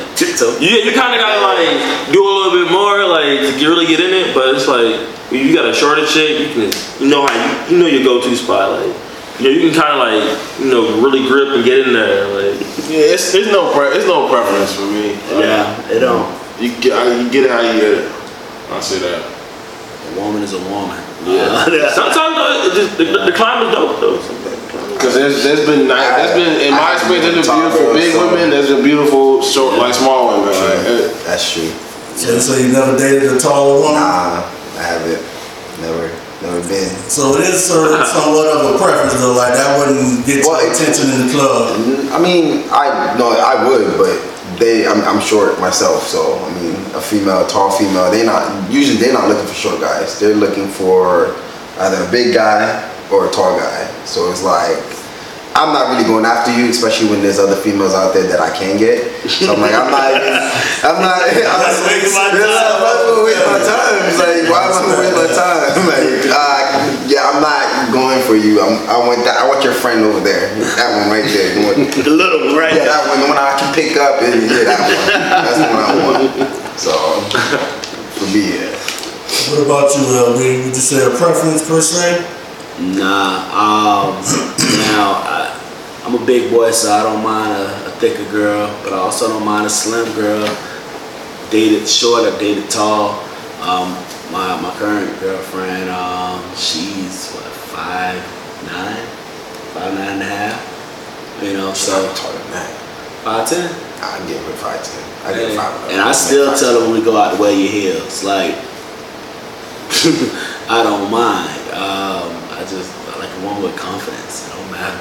[0.61, 4.01] you, you kind of gotta like do a little bit more, like to really get
[4.01, 4.35] in it.
[4.35, 4.99] But it's like
[5.31, 7.33] you got a shorter chick, you can you know how
[7.71, 8.73] you you know your go-to spot.
[8.83, 8.93] Like
[9.39, 10.27] you know you can kind of like
[10.59, 12.27] you know really grip and get in there.
[12.35, 12.59] Like
[12.91, 15.15] Yeah, it's, it's no pre- it's no preference for me.
[15.39, 16.27] Yeah, it don't.
[16.61, 18.24] you get I- you get it how you get it.
[18.71, 19.21] I say that.
[19.25, 21.01] A woman is a woman.
[21.25, 24.21] yeah, sometimes though, it just, the, the, the climb is dope though.
[24.21, 27.49] Sometimes the climb is- Cause there's there's been nice, there's been in my experience there's
[27.49, 30.53] been beautiful big women, there's been beautiful short like small women.
[30.53, 31.69] Like, That's true.
[32.17, 33.99] So, so you never dated a tall woman?
[34.01, 34.45] Nah,
[34.79, 35.19] I haven't.
[35.83, 36.13] Never.
[36.45, 36.93] Never been.
[37.09, 40.61] So it is sort of somewhat of a preference though, like that wouldn't get Well,
[40.63, 41.73] your attention in the club.
[42.13, 44.13] I mean, I no, I would, but
[44.59, 48.99] they, I'm, I'm short myself, so I mean, a female, tall female, they not usually
[48.99, 50.19] they're not looking for short guys.
[50.21, 51.35] They're looking for
[51.79, 53.87] either a big guy or a tall guy.
[54.05, 54.94] So it's like.
[55.55, 58.51] I'm not really going after you, especially when there's other females out there that I
[58.51, 59.07] can get.
[59.31, 60.35] So I'm like, I'm not, even,
[60.83, 63.95] I'm not, I'm not wasting my Yeah, I'm not gonna waste my time.
[64.11, 65.63] It's like, why am I gonna waste my time?
[65.85, 66.61] Like, uh,
[67.07, 68.59] yeah, I'm not going for you.
[68.59, 69.39] I'm, I want that.
[69.39, 70.51] I want your friend over there.
[70.75, 71.55] That one right there.
[71.55, 72.75] You want- The little one, right?
[72.75, 75.07] yeah, that one, the one I can pick up and yeah, that one.
[75.47, 76.51] That's the one I want.
[76.81, 76.91] So,
[78.19, 78.75] for me, yeah.
[79.55, 80.67] What about you, LB?
[80.67, 82.25] Would you say a preference per se?
[82.81, 84.19] Nah, um,
[84.91, 88.93] now I, I'm a big boy, so I don't mind a, a thicker girl, but
[88.93, 90.45] I also don't mind a slim girl.
[91.51, 93.21] Dated short or dated tall.
[93.63, 93.95] Um,
[94.33, 98.19] my my current girlfriend, um, she's what five
[98.67, 99.07] nine,
[99.73, 101.41] five nine and a half.
[101.43, 102.71] You know, so taller than that.
[103.23, 103.71] five ten.
[104.03, 105.01] I give her five ten.
[105.25, 105.91] I give her five.
[105.93, 108.25] And I still tell her when we go out to wear your heels.
[108.25, 108.57] Like,
[110.69, 111.71] I don't mind.
[111.71, 114.47] Um, I just I like a woman with confidence.
[114.49, 114.99] It don't matter.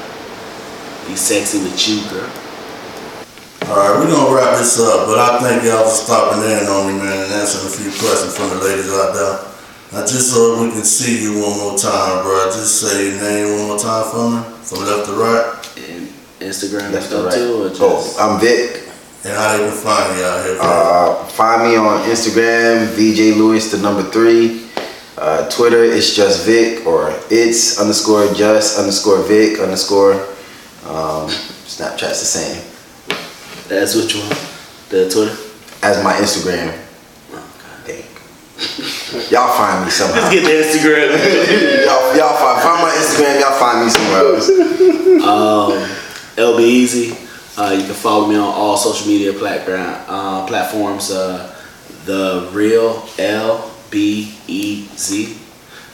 [1.08, 2.30] Be sexy with you, girl.
[3.70, 6.88] All right, we're gonna wrap this up, but I thank y'all for stopping in on
[6.92, 9.40] me, man, and answering a few questions from the ladies out there.
[9.94, 13.58] Now, just so we can see you one more time, bro, just say your name
[13.60, 16.08] one more time for me, from left to right, And
[16.42, 17.34] Instagram Left to right.
[17.34, 18.82] too, or just Oh, I'm Vic.
[19.24, 20.56] and how they can find me out here.
[20.56, 20.66] bro.
[20.66, 24.63] Uh, find me on Instagram, VJ Lewis, the number three.
[25.18, 30.16] Uh, Twitter, it's just Vic, or it's underscore just underscore Vic underscore.
[30.86, 31.30] Um,
[31.68, 32.74] Snapchat's the same
[33.68, 34.30] that's which one?
[34.90, 35.36] The Twitter.
[35.82, 36.78] as my Instagram.
[37.32, 38.04] Oh god dang.
[39.32, 40.22] Y'all find me somehow.
[40.22, 41.10] Let's get the Instagram.
[41.86, 43.40] y'all, y'all find, find my Instagram.
[43.40, 44.50] Y'all find me somewhere else.
[45.24, 45.90] um,
[46.38, 47.18] LB Easy.
[47.56, 51.12] Uh, you can follow me on all social media platform, uh, platforms.
[51.12, 51.50] Uh,
[52.06, 55.38] the real L B E Z.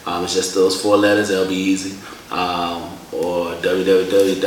[0.07, 1.99] Um, it's just those four letters, LB Easy.
[2.31, 4.39] Um, or www.lbeasy.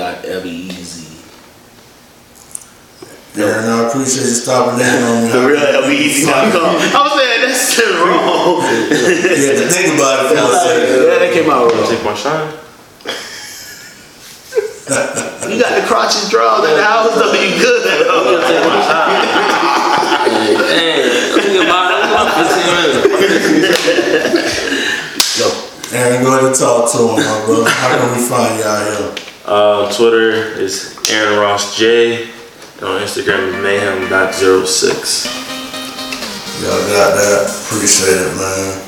[3.35, 5.29] Aaron, I appreciate you stopping in on me.
[5.33, 6.65] The real LBEasy.com.
[6.65, 8.61] I was saying that's wrong.
[8.61, 10.89] You had to think about it for a second.
[10.89, 11.85] yeah, that came out wrong.
[11.89, 12.53] Take my shine.
[15.49, 17.33] You got the crotches drawn in the house, though.
[17.33, 17.85] You good?
[18.49, 19.25] Take my shine.
[20.69, 21.93] Hey, think about
[22.47, 22.97] it.
[22.97, 24.73] It's about 15 minutes.
[25.93, 27.69] Aaron, go ahead and talk to him, my brother.
[27.69, 29.13] How can we find you out here?
[29.45, 32.33] Uh, Twitter is Aaron Ross J.
[32.81, 34.09] And on Instagram is mayhem.06.
[36.65, 37.45] Y'all got that.
[37.69, 38.81] Appreciate it, man.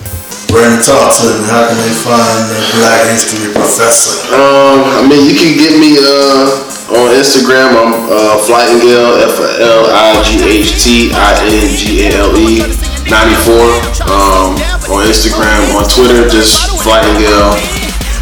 [0.48, 1.44] Brandon, talk to me.
[1.44, 4.16] How can they find the Black History Professor?
[4.32, 7.76] Um, I mean, you can get me uh, on Instagram.
[7.76, 12.93] I'm uh, Flightingale, F L I G H T I N G A L E
[13.08, 14.08] 94.
[14.08, 14.56] Um,
[14.88, 17.56] on Instagram, on Twitter, just Flightingale.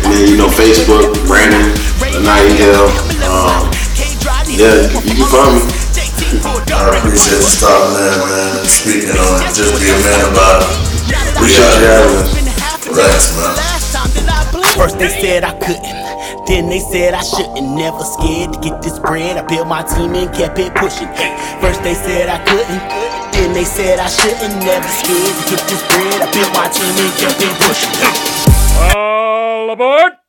[0.03, 1.71] And then, you know, Facebook, Brandon
[2.23, 2.91] Nightingale.
[3.23, 3.71] Um,
[4.51, 5.83] yeah, you can find me.
[6.73, 9.55] I appreciate you stopping in, man, and speaking on it.
[9.55, 10.93] Just be a man about it.
[11.37, 12.31] Appreciate you having us.
[12.93, 13.73] Thanks, man.
[14.77, 17.77] First they said I couldn't, then they said I shouldn't.
[17.77, 19.37] Never scared to get this bread.
[19.37, 21.09] I built my team and kept it pushing.
[21.61, 22.83] First they said I couldn't,
[23.43, 24.55] then they said I shouldn't.
[24.63, 26.23] Never scared to get this bread.
[26.23, 27.91] I built my team and kept it pushing.
[28.95, 30.22] All aboard!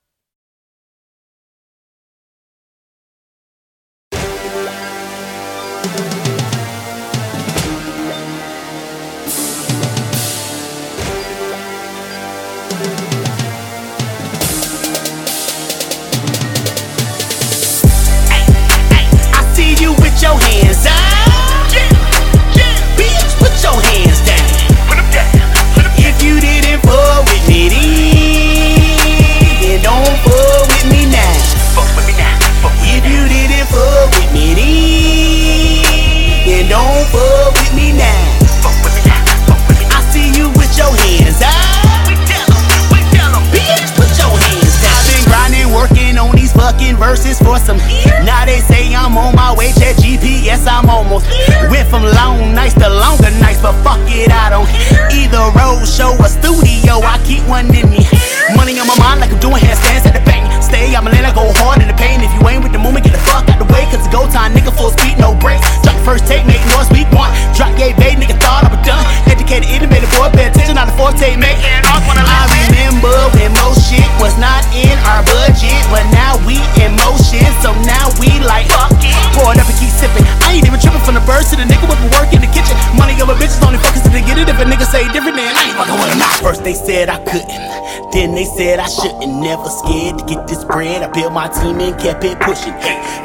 [91.44, 92.72] My team and kept it pushing.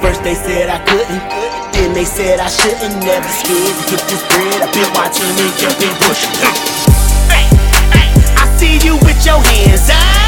[0.02, 1.22] First they said I couldn't,
[1.72, 2.98] then they said I shouldn't.
[3.06, 4.58] Never scared to get this bread.
[4.58, 6.34] I built my team and kept it pushing.
[7.30, 7.46] Hey,
[7.94, 10.27] hey, I see you with your hands up.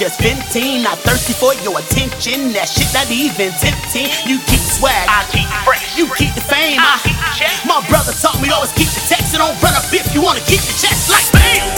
[0.00, 0.80] Just venting.
[0.80, 2.56] Not thirsty for your attention.
[2.56, 4.08] That shit not even tempting.
[4.24, 5.04] You keep swag.
[5.04, 5.92] I keep fresh.
[5.92, 6.80] You keep the fame.
[6.80, 7.52] I keep the check.
[7.68, 10.40] My brother taught me always keep the text and don't run up if you wanna
[10.48, 11.68] keep the chest like bam.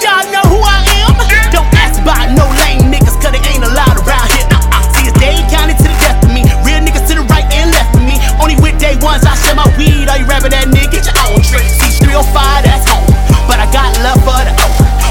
[0.00, 1.20] Y'all know who I am.
[1.52, 4.48] Don't ask about no lame niggas, cause they ain't allowed around here.
[4.56, 4.80] Uh-uh.
[4.96, 6.48] See, it's day counted to the death of me.
[6.64, 8.16] Real niggas to the right and left of me.
[8.40, 10.08] Only with day ones I share my weed.
[10.08, 10.96] Are you rapping that nigga?
[10.96, 11.68] Get your own trick.
[11.68, 13.04] See, 305, that's home.
[13.44, 14.66] But I got love for the O.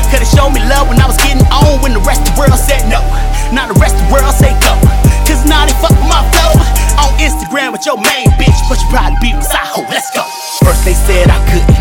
[0.09, 1.34] Cause they showed me love when I was getting
[2.35, 3.01] world said no.
[3.51, 4.73] Now the rest of the world say go.
[5.25, 6.59] Cause now they fuck with my flow.
[7.01, 8.55] On Instagram with your main bitch.
[8.69, 9.87] But you probably be beside hoe.
[9.89, 10.23] Let's go.
[10.63, 11.79] First they said I couldn't.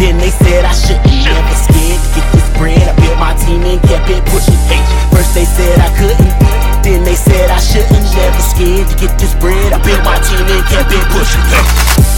[0.00, 1.06] Then they said I shouldn't.
[1.24, 2.80] Never scared to get this bread.
[2.80, 4.58] I built my team and kept it pushing.
[4.66, 4.82] Hey,
[5.12, 6.34] First they said I couldn't.
[6.82, 8.04] Then they said I shouldn't.
[8.16, 9.72] Never scared to get this bread.
[9.72, 11.44] I built my team and kept it pushing.
[11.52, 12.09] Hey.